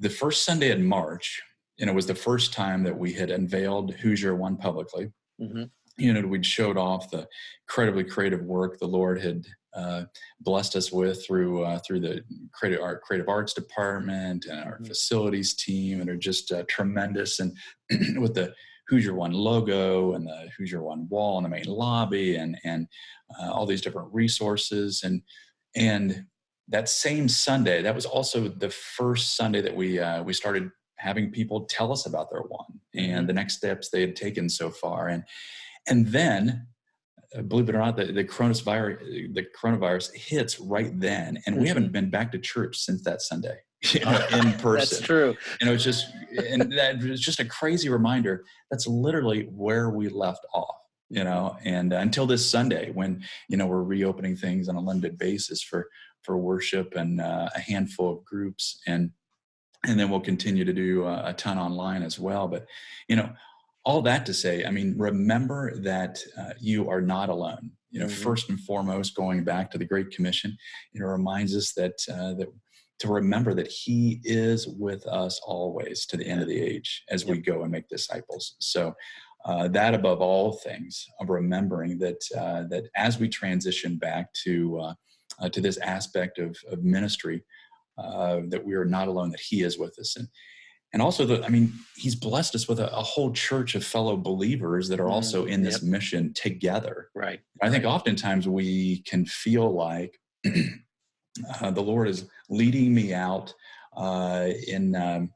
the 0.00 0.10
first 0.10 0.44
Sunday 0.44 0.70
in 0.72 0.84
March, 0.84 1.40
and 1.78 1.88
it 1.88 1.94
was 1.94 2.06
the 2.06 2.14
first 2.14 2.52
time 2.52 2.82
that 2.82 2.98
we 2.98 3.12
had 3.12 3.30
unveiled 3.30 3.94
Who's 3.94 4.20
Your 4.20 4.34
One 4.34 4.56
publicly. 4.56 5.12
Hmm 5.40 5.64
You 5.98 6.12
know, 6.12 6.26
we'd 6.26 6.46
showed 6.46 6.76
off 6.76 7.10
the 7.10 7.28
incredibly 7.68 8.04
creative 8.04 8.42
work 8.42 8.78
the 8.78 8.86
Lord 8.86 9.20
had 9.20 9.46
uh, 9.74 10.04
blessed 10.40 10.74
us 10.76 10.90
with 10.90 11.24
through 11.24 11.62
uh, 11.64 11.78
through 11.86 12.00
the 12.00 12.24
creative 12.52 12.82
art 12.82 13.02
creative 13.02 13.28
arts 13.28 13.54
department 13.54 14.46
and 14.46 14.60
our 14.64 14.78
Mhm. 14.80 14.86
facilities 14.88 15.54
team, 15.54 16.00
and 16.00 16.10
are 16.10 16.16
just 16.16 16.50
uh, 16.52 16.64
tremendous. 16.68 17.38
And 17.40 17.56
with 18.20 18.34
the 18.34 18.54
Who's 18.88 19.04
Your 19.04 19.14
One 19.14 19.32
logo 19.32 20.14
and 20.14 20.26
the 20.26 20.50
Who's 20.56 20.72
Your 20.72 20.82
One 20.82 21.08
wall 21.08 21.38
in 21.38 21.44
the 21.44 21.48
main 21.50 21.66
lobby, 21.66 22.36
and 22.36 22.58
and 22.64 22.88
uh, 23.38 23.50
all 23.52 23.66
these 23.66 23.80
different 23.82 24.12
resources, 24.12 25.02
and 25.04 25.22
and 25.76 26.26
that 26.68 26.88
same 26.88 27.28
Sunday, 27.28 27.82
that 27.82 27.94
was 27.94 28.06
also 28.06 28.48
the 28.48 28.70
first 28.70 29.36
Sunday 29.36 29.60
that 29.60 29.76
we 29.76 30.00
uh, 30.00 30.22
we 30.24 30.32
started 30.32 30.70
having 31.00 31.30
people 31.30 31.64
tell 31.66 31.92
us 31.92 32.06
about 32.06 32.30
their 32.30 32.42
one 32.42 32.80
and 32.94 33.10
mm-hmm. 33.10 33.26
the 33.26 33.32
next 33.32 33.56
steps 33.56 33.88
they 33.88 34.00
had 34.00 34.14
taken 34.14 34.48
so 34.48 34.70
far, 34.70 35.08
and 35.08 35.24
and 35.88 36.06
then 36.08 36.66
uh, 37.36 37.42
believe 37.42 37.68
it 37.68 37.74
or 37.74 37.78
not, 37.78 37.96
the, 37.96 38.06
the 38.06 38.24
coronavirus 38.24 39.34
the 39.34 39.46
coronavirus 39.56 40.14
hits 40.14 40.58
right 40.58 40.98
then, 40.98 41.40
and 41.46 41.56
we 41.56 41.68
haven't 41.68 41.84
mm-hmm. 41.84 41.92
been 41.92 42.10
back 42.10 42.32
to 42.32 42.38
church 42.38 42.78
since 42.78 43.02
that 43.04 43.22
Sunday. 43.22 43.58
You 43.92 44.00
know, 44.00 44.26
in 44.32 44.52
person. 44.58 44.74
that's 44.74 45.00
true. 45.00 45.34
And 45.58 45.70
it 45.70 45.72
was 45.72 45.82
just, 45.82 46.08
and 46.36 46.70
that 46.76 47.02
was 47.02 47.18
just 47.18 47.40
a 47.40 47.46
crazy 47.46 47.88
reminder. 47.88 48.44
That's 48.70 48.86
literally 48.86 49.44
where 49.44 49.88
we 49.88 50.10
left 50.10 50.44
off. 50.52 50.76
You 51.08 51.24
know, 51.24 51.56
and 51.64 51.94
uh, 51.94 51.96
until 51.96 52.26
this 52.26 52.48
Sunday, 52.48 52.90
when 52.92 53.24
you 53.48 53.56
know 53.56 53.66
we're 53.66 53.82
reopening 53.82 54.36
things 54.36 54.68
on 54.68 54.76
a 54.76 54.80
limited 54.80 55.16
basis 55.16 55.62
for 55.62 55.88
for 56.22 56.36
worship 56.36 56.94
and 56.94 57.22
uh, 57.22 57.48
a 57.56 57.60
handful 57.60 58.12
of 58.12 58.24
groups, 58.24 58.82
and 58.86 59.12
and 59.86 59.98
then 59.98 60.10
we'll 60.10 60.20
continue 60.20 60.64
to 60.64 60.72
do 60.72 61.04
uh, 61.04 61.22
a 61.26 61.32
ton 61.32 61.58
online 61.58 62.02
as 62.02 62.18
well. 62.18 62.48
But 62.48 62.66
you 63.08 63.16
know, 63.16 63.30
all 63.84 64.02
that 64.02 64.26
to 64.26 64.34
say, 64.34 64.64
I 64.64 64.70
mean, 64.70 64.94
remember 64.98 65.78
that 65.80 66.20
uh, 66.38 66.52
you 66.58 66.88
are 66.90 67.00
not 67.00 67.28
alone. 67.28 67.70
You 67.90 68.00
know, 68.00 68.06
mm-hmm. 68.06 68.22
first 68.22 68.50
and 68.50 68.60
foremost, 68.60 69.16
going 69.16 69.42
back 69.42 69.70
to 69.70 69.78
the 69.78 69.84
Great 69.84 70.10
Commission, 70.10 70.56
you 70.92 71.00
know, 71.00 71.06
reminds 71.06 71.56
us 71.56 71.72
that 71.74 71.94
uh, 72.10 72.34
that 72.34 72.48
to 73.00 73.08
remember 73.08 73.54
that 73.54 73.68
He 73.68 74.20
is 74.24 74.68
with 74.68 75.06
us 75.06 75.40
always 75.44 76.06
to 76.06 76.16
the 76.16 76.26
end 76.26 76.42
of 76.42 76.48
the 76.48 76.60
age 76.60 77.02
as 77.08 77.24
yep. 77.24 77.30
we 77.30 77.42
go 77.42 77.62
and 77.62 77.72
make 77.72 77.88
disciples. 77.88 78.56
So. 78.60 78.94
Uh, 79.46 79.66
that 79.68 79.94
above 79.94 80.20
all 80.20 80.52
things, 80.52 81.06
of 81.18 81.30
remembering 81.30 81.98
that 81.98 82.22
uh, 82.36 82.64
that 82.64 82.84
as 82.94 83.18
we 83.18 83.26
transition 83.26 83.96
back 83.96 84.30
to 84.34 84.78
uh, 84.78 84.94
uh, 85.40 85.48
to 85.48 85.60
this 85.60 85.78
aspect 85.78 86.38
of, 86.38 86.56
of 86.70 86.84
ministry, 86.84 87.42
that 88.48 88.62
we 88.64 88.74
are 88.74 88.84
not 88.84 89.08
alone, 89.08 89.30
that 89.30 89.40
He 89.40 89.62
is 89.62 89.78
with 89.78 89.98
us, 89.98 90.16
and 90.16 90.28
and 90.92 91.02
also 91.02 91.24
the 91.24 91.44
i 91.44 91.48
mean 91.48 91.72
he's 91.96 92.14
blessed 92.14 92.54
us 92.54 92.68
with 92.68 92.80
a, 92.80 92.90
a 92.92 93.02
whole 93.02 93.32
church 93.32 93.74
of 93.74 93.84
fellow 93.84 94.16
believers 94.16 94.88
that 94.88 95.00
are 95.00 95.06
mm, 95.06 95.12
also 95.12 95.44
in 95.44 95.62
this 95.62 95.82
yep. 95.82 95.90
mission 95.90 96.32
together. 96.34 97.10
Right. 97.14 97.40
I 97.62 97.70
think 97.70 97.84
oftentimes 97.84 98.48
we 98.48 99.02
can 99.02 99.24
feel 99.26 99.72
like 99.72 100.18
uh, 101.60 101.70
the 101.70 101.82
lord 101.82 102.08
is 102.08 102.28
leading 102.48 102.94
me 102.94 103.14
out 103.14 103.54
uh, 103.96 104.48
in 104.66 104.94
um, 104.96 105.30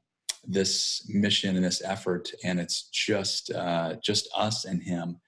this 0.46 1.09
mission 1.09 1.57
and 1.57 1.64
this 1.64 1.83
effort 1.83 2.31
and 2.42 2.61
it's 2.61 2.88
just 2.90 3.50
uh, 3.53 3.94
just 4.03 4.29
us 4.37 4.64
and 4.64 4.83
him. 4.83 5.20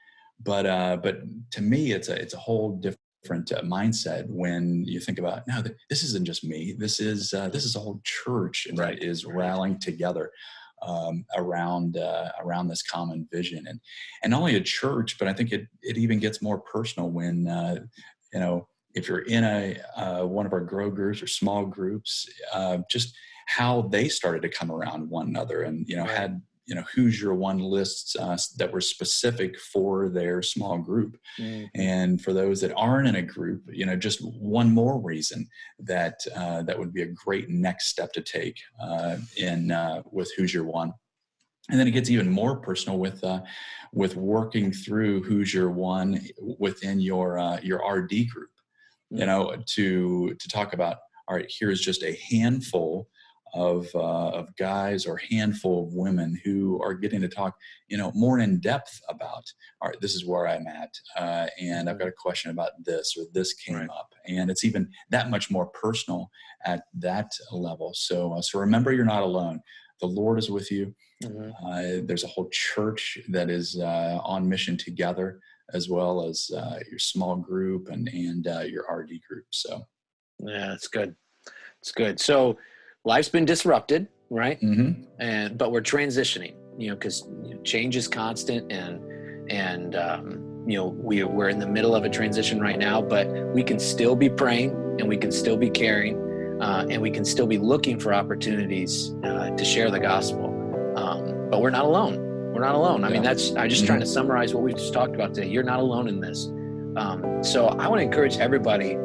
But 0.43 0.67
uh, 0.67 0.97
but 1.03 1.21
to 1.53 1.63
me 1.63 1.93
it's 1.93 2.09
a 2.09 2.21
it's 2.21 2.35
a 2.35 2.39
whole 2.39 2.77
different 2.77 3.01
different 3.27 3.51
uh, 3.51 3.63
mindset 3.63 4.25
when 4.29 4.85
you 4.85 5.01
think 5.01 5.19
about 5.19 5.43
no 5.49 5.63
this 5.91 6.05
isn't 6.05 6.25
just 6.25 6.45
me. 6.45 6.75
This 6.79 7.01
is 7.01 7.35
uh, 7.35 7.49
this 7.49 7.65
is 7.65 7.75
a 7.75 7.81
whole 7.81 8.01
church 8.05 8.69
right. 8.75 8.99
that 8.99 9.07
is 9.07 9.25
rallying 9.25 9.81
together 9.81 10.31
um, 10.83 11.25
around 11.37 11.97
uh, 11.97 12.31
around 12.41 12.69
this 12.69 12.83
common 12.83 13.27
vision. 13.33 13.67
And 13.67 13.81
and 14.23 14.31
not 14.31 14.41
only 14.41 14.57
a 14.57 14.61
church 14.61 15.19
but 15.19 15.27
i 15.29 15.33
think 15.33 15.53
it 15.53 15.67
it 15.83 15.99
even 15.99 16.21
gets 16.21 16.41
more 16.41 16.59
personal 16.59 17.11
when 17.11 17.49
uh, 17.49 17.77
you 18.33 18.41
know 18.41 18.69
if 18.95 19.09
you're 19.09 19.27
in 19.37 19.45
a 19.45 19.77
uh, 19.97 20.25
one 20.25 20.47
of 20.47 20.53
our 20.53 20.61
grow 20.61 20.91
groups 20.91 21.21
or 21.23 21.27
small 21.27 21.67
groups 21.67 22.29
uh, 22.53 22.79
just 22.91 23.15
how 23.47 23.83
they 23.83 24.09
started 24.09 24.43
to 24.43 24.49
come 24.49 24.71
around 24.71 25.09
one 25.09 25.27
another 25.27 25.63
and 25.63 25.87
you 25.89 25.97
know 25.97 26.05
had 26.05 26.41
you 26.67 26.75
know 26.75 26.85
who's 26.95 27.21
your 27.21 27.35
one 27.35 27.59
lists 27.59 28.17
uh, 28.17 28.37
that 28.59 28.73
were 28.73 28.81
specific 28.81 29.59
for 29.59 30.09
their 30.09 30.43
small 30.43 30.79
group 30.79 31.17
mm. 31.39 31.69
and 31.75 32.21
for 32.21 32.33
those 32.33 32.61
that 32.61 32.75
aren't 32.75 33.09
in 33.09 33.17
a 33.17 33.23
group 33.23 33.63
you 33.73 33.87
know 33.87 33.97
just 33.97 34.21
one 34.21 34.73
more 34.73 35.01
reason 35.01 35.49
that 35.79 36.21
uh, 36.35 36.63
that 36.63 36.79
would 36.79 36.93
be 36.93 37.03
a 37.03 37.07
great 37.07 37.49
next 37.49 37.89
step 37.89 38.13
to 38.13 38.21
take 38.21 38.59
uh, 38.81 39.17
in 39.37 39.71
uh, 39.71 40.03
with 40.11 40.31
who's 40.37 40.53
your 40.53 40.65
one 40.65 40.93
and 41.71 41.81
then 41.81 41.89
it 41.89 41.93
gets 41.93 42.11
even 42.11 42.29
more 42.29 42.57
personal 42.57 42.99
with 42.99 43.23
uh, 43.25 43.41
with 43.93 44.17
working 44.17 44.73
through 44.73 45.23
who's 45.23 45.55
your 45.55 45.71
one 45.71 46.21
within 46.59 47.01
your 47.01 47.39
uh, 47.39 47.59
your 47.63 47.79
RD 47.79 48.29
group 48.29 48.51
mm. 49.13 49.21
you 49.21 49.27
know 49.27 49.55
to 49.67 50.35
to 50.35 50.49
talk 50.49 50.73
about 50.73 50.99
all 51.29 51.37
right 51.37 51.53
here's 51.59 51.81
just 51.81 52.03
a 52.03 52.19
handful 52.29 53.09
of, 53.55 53.89
uh, 53.95 54.29
of 54.31 54.55
guys 54.57 55.07
or 55.07 55.17
handful 55.31 55.85
of 55.85 55.95
women 55.95 56.39
who 56.45 56.81
are 56.83 56.95
getting 56.95 57.21
to 57.21 57.29
talk, 57.29 57.57
you 57.89 57.97
know, 57.97 58.13
more 58.15 58.39
in 58.39 58.61
depth 58.61 59.01
about, 59.09 59.45
all 59.81 59.89
right, 59.89 60.01
this 60.01 60.15
is 60.15 60.27
where 60.27 60.47
I'm 60.47 60.67
at, 60.67 60.93
uh, 61.17 61.47
and 61.61 61.89
I've 61.89 61.99
got 61.99 62.09
a 62.09 62.13
question 62.13 62.51
about 62.51 62.73
this 62.85 63.17
or 63.19 63.25
this 63.33 63.55
came 63.55 63.77
right. 63.77 63.91
up, 63.91 64.13
and 64.27 64.51
it's 64.51 64.65
even 64.65 64.89
that 65.11 65.31
much 65.31 65.51
more 65.51 65.67
personal 65.67 66.31
at 66.65 66.83
that 66.95 67.31
level. 67.53 67.93
So, 67.95 68.33
uh, 68.35 68.43
so 68.43 68.59
remember, 68.59 68.93
you're 68.93 69.05
not 69.05 69.23
alone. 69.23 69.61
The 70.01 70.07
Lord 70.07 70.39
is 70.39 70.51
with 70.51 70.71
you. 70.71 70.95
Mm-hmm. 71.25 71.67
Uh, 71.67 72.05
there's 72.05 72.25
a 72.25 72.29
whole 72.29 72.49
church 72.51 73.19
that 73.31 73.49
is 73.49 73.79
uh, 73.81 74.19
on 74.23 74.49
mission 74.49 74.77
together, 74.77 75.41
as 75.73 75.89
well 75.89 76.29
as 76.29 76.51
uh, 76.55 76.79
your 76.91 76.99
small 76.99 77.37
group 77.37 77.89
and 77.89 78.07
and 78.09 78.45
your 78.69 78.85
RD 78.93 79.13
group. 79.27 79.47
So, 79.51 79.87
yeah, 80.41 80.75
it's 80.75 80.89
good. 80.89 81.17
It's 81.81 81.93
good. 81.93 82.21
So 82.21 82.59
life's 83.07 83.29
been 83.31 83.47
disrupted, 83.47 84.09
right? 84.29 84.61
Mm-hmm. 84.61 85.03
And 85.19 85.57
but 85.57 85.73
we're 85.73 85.81
transitioning, 85.81 86.55
you 86.77 86.91
know, 86.91 86.97
because 86.97 87.27
you 87.45 87.55
know, 87.55 87.63
change 87.63 87.97
is 87.97 88.07
constant, 88.07 88.71
and 88.71 89.51
and 89.51 89.97
um, 89.97 90.65
you 90.67 90.77
know 90.77 90.89
we 90.89 91.25
we're 91.25 91.49
in 91.49 91.59
the 91.59 91.69
middle 91.69 91.95
of 91.95 92.05
a 92.05 92.11
transition 92.11 92.61
right 92.61 92.79
now, 92.79 93.01
but 93.01 93.29
we 93.55 93.63
can 93.63 93.79
still 93.79 94.15
be 94.15 94.29
praying 94.29 94.71
and 94.99 95.09
we 95.09 95.17
can 95.17 95.33
still 95.33 95.57
be 95.57 95.71
caring, 95.71 96.17
uh, 96.61 96.87
and 96.91 97.01
we 97.01 97.11
can 97.11 97.25
still 97.25 97.47
be 97.47 97.59
looking 97.59 97.99
for 97.99 98.13
opportunities 98.13 99.15
uh, 99.25 99.51
to 99.51 99.65
share 99.65 99.91
the 99.91 100.01
gospel. 100.01 100.53
Um, 100.97 101.49
but 101.51 101.63
we're 101.63 101.71
not 101.71 101.85
alone. 101.85 102.19
We're 102.53 102.65
not 102.65 102.75
alone. 102.75 103.05
I 103.05 103.11
mean, 103.11 103.23
that's 103.23 103.55
I'm 103.55 103.69
just 103.69 103.83
mm-hmm. 103.83 103.87
trying 103.87 104.01
to 104.01 104.07
summarize 104.07 104.53
what 104.53 104.63
we've 104.63 104.77
just 104.77 104.93
talked 104.93 105.15
about 105.15 105.33
today. 105.33 105.49
You're 105.49 105.63
not 105.63 105.79
alone 105.79 106.09
in 106.09 106.21
this. 106.21 106.47
Um, 106.97 107.45
so 107.45 107.69
I 107.69 107.87
want 107.89 108.01
to 108.01 108.05
encourage 108.05 108.39
everybody 108.39 108.97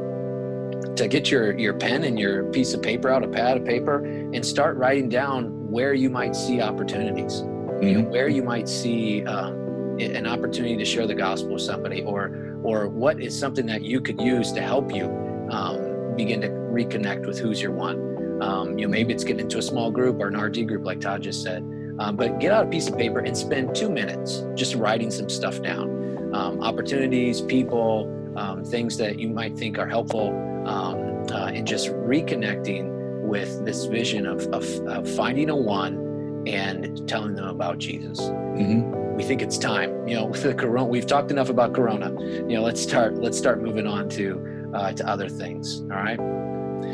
to 0.95 1.07
get 1.07 1.31
your 1.31 1.57
your 1.57 1.73
pen 1.73 2.03
and 2.03 2.19
your 2.19 2.45
piece 2.51 2.73
of 2.73 2.81
paper 2.81 3.09
out, 3.09 3.23
a 3.23 3.27
pad 3.27 3.57
of 3.57 3.65
paper, 3.65 4.03
and 4.03 4.45
start 4.45 4.77
writing 4.77 5.09
down 5.09 5.69
where 5.69 5.93
you 5.93 6.09
might 6.09 6.35
see 6.35 6.61
opportunities, 6.61 7.41
mm-hmm. 7.41 7.87
you 7.87 7.93
know, 7.93 8.01
mm-hmm. 8.01 8.11
where 8.11 8.27
you 8.27 8.43
might 8.43 8.67
see 8.67 9.23
um, 9.25 9.53
an 9.99 10.27
opportunity 10.27 10.75
to 10.77 10.85
share 10.85 11.07
the 11.07 11.15
gospel 11.15 11.53
with 11.53 11.61
somebody, 11.61 12.03
or 12.03 12.59
or 12.63 12.87
what 12.87 13.21
is 13.21 13.37
something 13.37 13.65
that 13.65 13.81
you 13.83 14.01
could 14.01 14.19
use 14.21 14.51
to 14.51 14.61
help 14.61 14.93
you 14.93 15.05
um, 15.51 16.15
begin 16.15 16.41
to 16.41 16.49
reconnect 16.49 17.25
with 17.25 17.39
who's 17.39 17.61
your 17.61 17.71
one. 17.71 18.41
Um, 18.41 18.77
you 18.77 18.87
know, 18.87 18.91
maybe 18.91 19.13
it's 19.13 19.23
getting 19.23 19.41
into 19.41 19.59
a 19.59 19.61
small 19.61 19.91
group 19.91 20.19
or 20.19 20.27
an 20.27 20.37
RD 20.37 20.67
group, 20.67 20.83
like 20.83 20.99
Todd 20.99 21.21
just 21.21 21.43
said. 21.43 21.63
Um, 21.99 22.15
but 22.15 22.39
get 22.39 22.51
out 22.51 22.65
a 22.65 22.69
piece 22.69 22.87
of 22.87 22.97
paper 22.97 23.19
and 23.19 23.37
spend 23.37 23.75
two 23.75 23.89
minutes 23.89 24.43
just 24.55 24.73
writing 24.73 25.11
some 25.11 25.29
stuff 25.29 25.61
down. 25.61 26.33
Um, 26.33 26.61
opportunities, 26.61 27.41
people, 27.41 28.09
um, 28.35 28.63
things 28.63 28.97
that 28.97 29.19
you 29.19 29.29
might 29.29 29.55
think 29.57 29.77
are 29.77 29.87
helpful 29.87 30.31
um, 30.65 31.25
uh, 31.31 31.47
and 31.47 31.67
just 31.67 31.89
reconnecting 31.89 32.89
with 33.21 33.63
this 33.65 33.85
vision 33.85 34.25
of, 34.25 34.41
of, 34.47 34.65
of, 34.87 35.09
finding 35.15 35.49
a 35.49 35.55
one 35.55 36.43
and 36.47 37.07
telling 37.07 37.35
them 37.35 37.47
about 37.47 37.77
Jesus. 37.77 38.19
Mm-hmm. 38.19 39.15
We 39.15 39.23
think 39.23 39.41
it's 39.41 39.57
time. 39.57 40.07
You 40.07 40.15
know, 40.15 40.25
with 40.25 40.43
the 40.43 40.53
corona, 40.53 40.85
we've 40.85 41.07
talked 41.07 41.31
enough 41.31 41.49
about 41.49 41.73
Corona. 41.73 42.11
You 42.21 42.55
know, 42.55 42.61
let's 42.61 42.81
start. 42.81 43.15
Let's 43.15 43.37
start 43.37 43.61
moving 43.61 43.87
on 43.87 44.09
to 44.09 44.71
uh, 44.73 44.93
to 44.93 45.07
other 45.07 45.29
things. 45.29 45.81
All 45.81 45.97
right. 45.97 46.17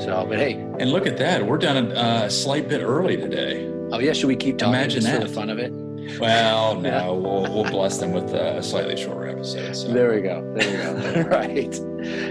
So, 0.02 0.26
but 0.28 0.38
hey, 0.38 0.54
and 0.80 0.92
look 0.92 1.08
at 1.08 1.18
that. 1.18 1.46
We're 1.46 1.58
done 1.58 1.92
a, 1.92 2.26
a 2.26 2.30
slight 2.30 2.68
bit 2.68 2.82
early 2.82 3.18
today. 3.18 3.68
Oh 3.92 4.00
yeah, 4.00 4.14
should 4.14 4.28
we 4.28 4.36
keep 4.36 4.58
talking 4.58 4.74
Imagine 4.74 5.02
just 5.02 5.08
that. 5.08 5.22
for 5.22 5.28
the 5.28 5.34
fun 5.34 5.50
of 5.50 5.60
it? 5.60 5.72
Well, 6.20 6.76
no, 6.82 7.14
we'll, 7.16 7.44
we'll 7.54 7.72
bless 7.72 7.98
them 7.98 8.12
with 8.12 8.34
a 8.34 8.62
slightly 8.64 8.96
shorter 8.98 9.28
episode. 9.28 9.76
So. 9.76 9.88
There 9.90 10.14
we 10.14 10.22
go. 10.22 10.54
There 10.56 10.94
we 10.94 11.24
go. 11.24 11.30
right. 11.30 11.76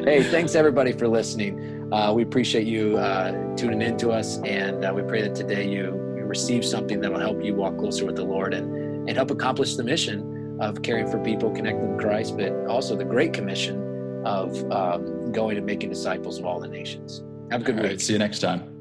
Hey, 0.05 0.23
thanks 0.23 0.55
everybody 0.55 0.93
for 0.93 1.09
listening. 1.09 1.93
Uh, 1.93 2.13
we 2.13 2.23
appreciate 2.23 2.67
you 2.67 2.97
uh, 2.97 3.57
tuning 3.57 3.83
in 3.83 3.97
to 3.99 4.11
us, 4.11 4.39
and 4.39 4.85
uh, 4.85 4.93
we 4.95 5.03
pray 5.03 5.23
that 5.23 5.35
today 5.35 5.69
you, 5.69 5.85
you 6.17 6.25
receive 6.25 6.65
something 6.65 7.01
that 7.01 7.13
will 7.13 7.21
help 7.21 7.43
you 7.45 7.55
walk 7.55 7.79
closer 7.79 8.05
with 8.05 8.17
the 8.17 8.25
Lord 8.25 8.55
and, 8.55 9.09
and 9.09 9.17
help 9.17 9.31
accomplish 9.31 9.77
the 9.77 9.85
mission 9.85 10.59
of 10.61 10.83
caring 10.83 11.09
for 11.11 11.23
people, 11.23 11.51
connecting 11.51 11.97
to 11.97 12.03
Christ, 12.03 12.37
but 12.37 12.53
also 12.67 12.97
the 12.97 13.05
great 13.05 13.33
commission 13.33 14.23
of 14.25 14.59
um, 14.73 15.31
going 15.31 15.57
and 15.57 15.67
making 15.67 15.91
disciples 15.91 16.39
of 16.39 16.45
all 16.45 16.59
the 16.59 16.69
nations. 16.69 17.23
Have 17.51 17.61
a 17.61 17.65
good 17.65 17.77
all 17.77 17.83
week. 17.83 17.91
Right, 17.91 18.01
see 18.01 18.15
you 18.15 18.19
next 18.19 18.41
time. 18.41 18.76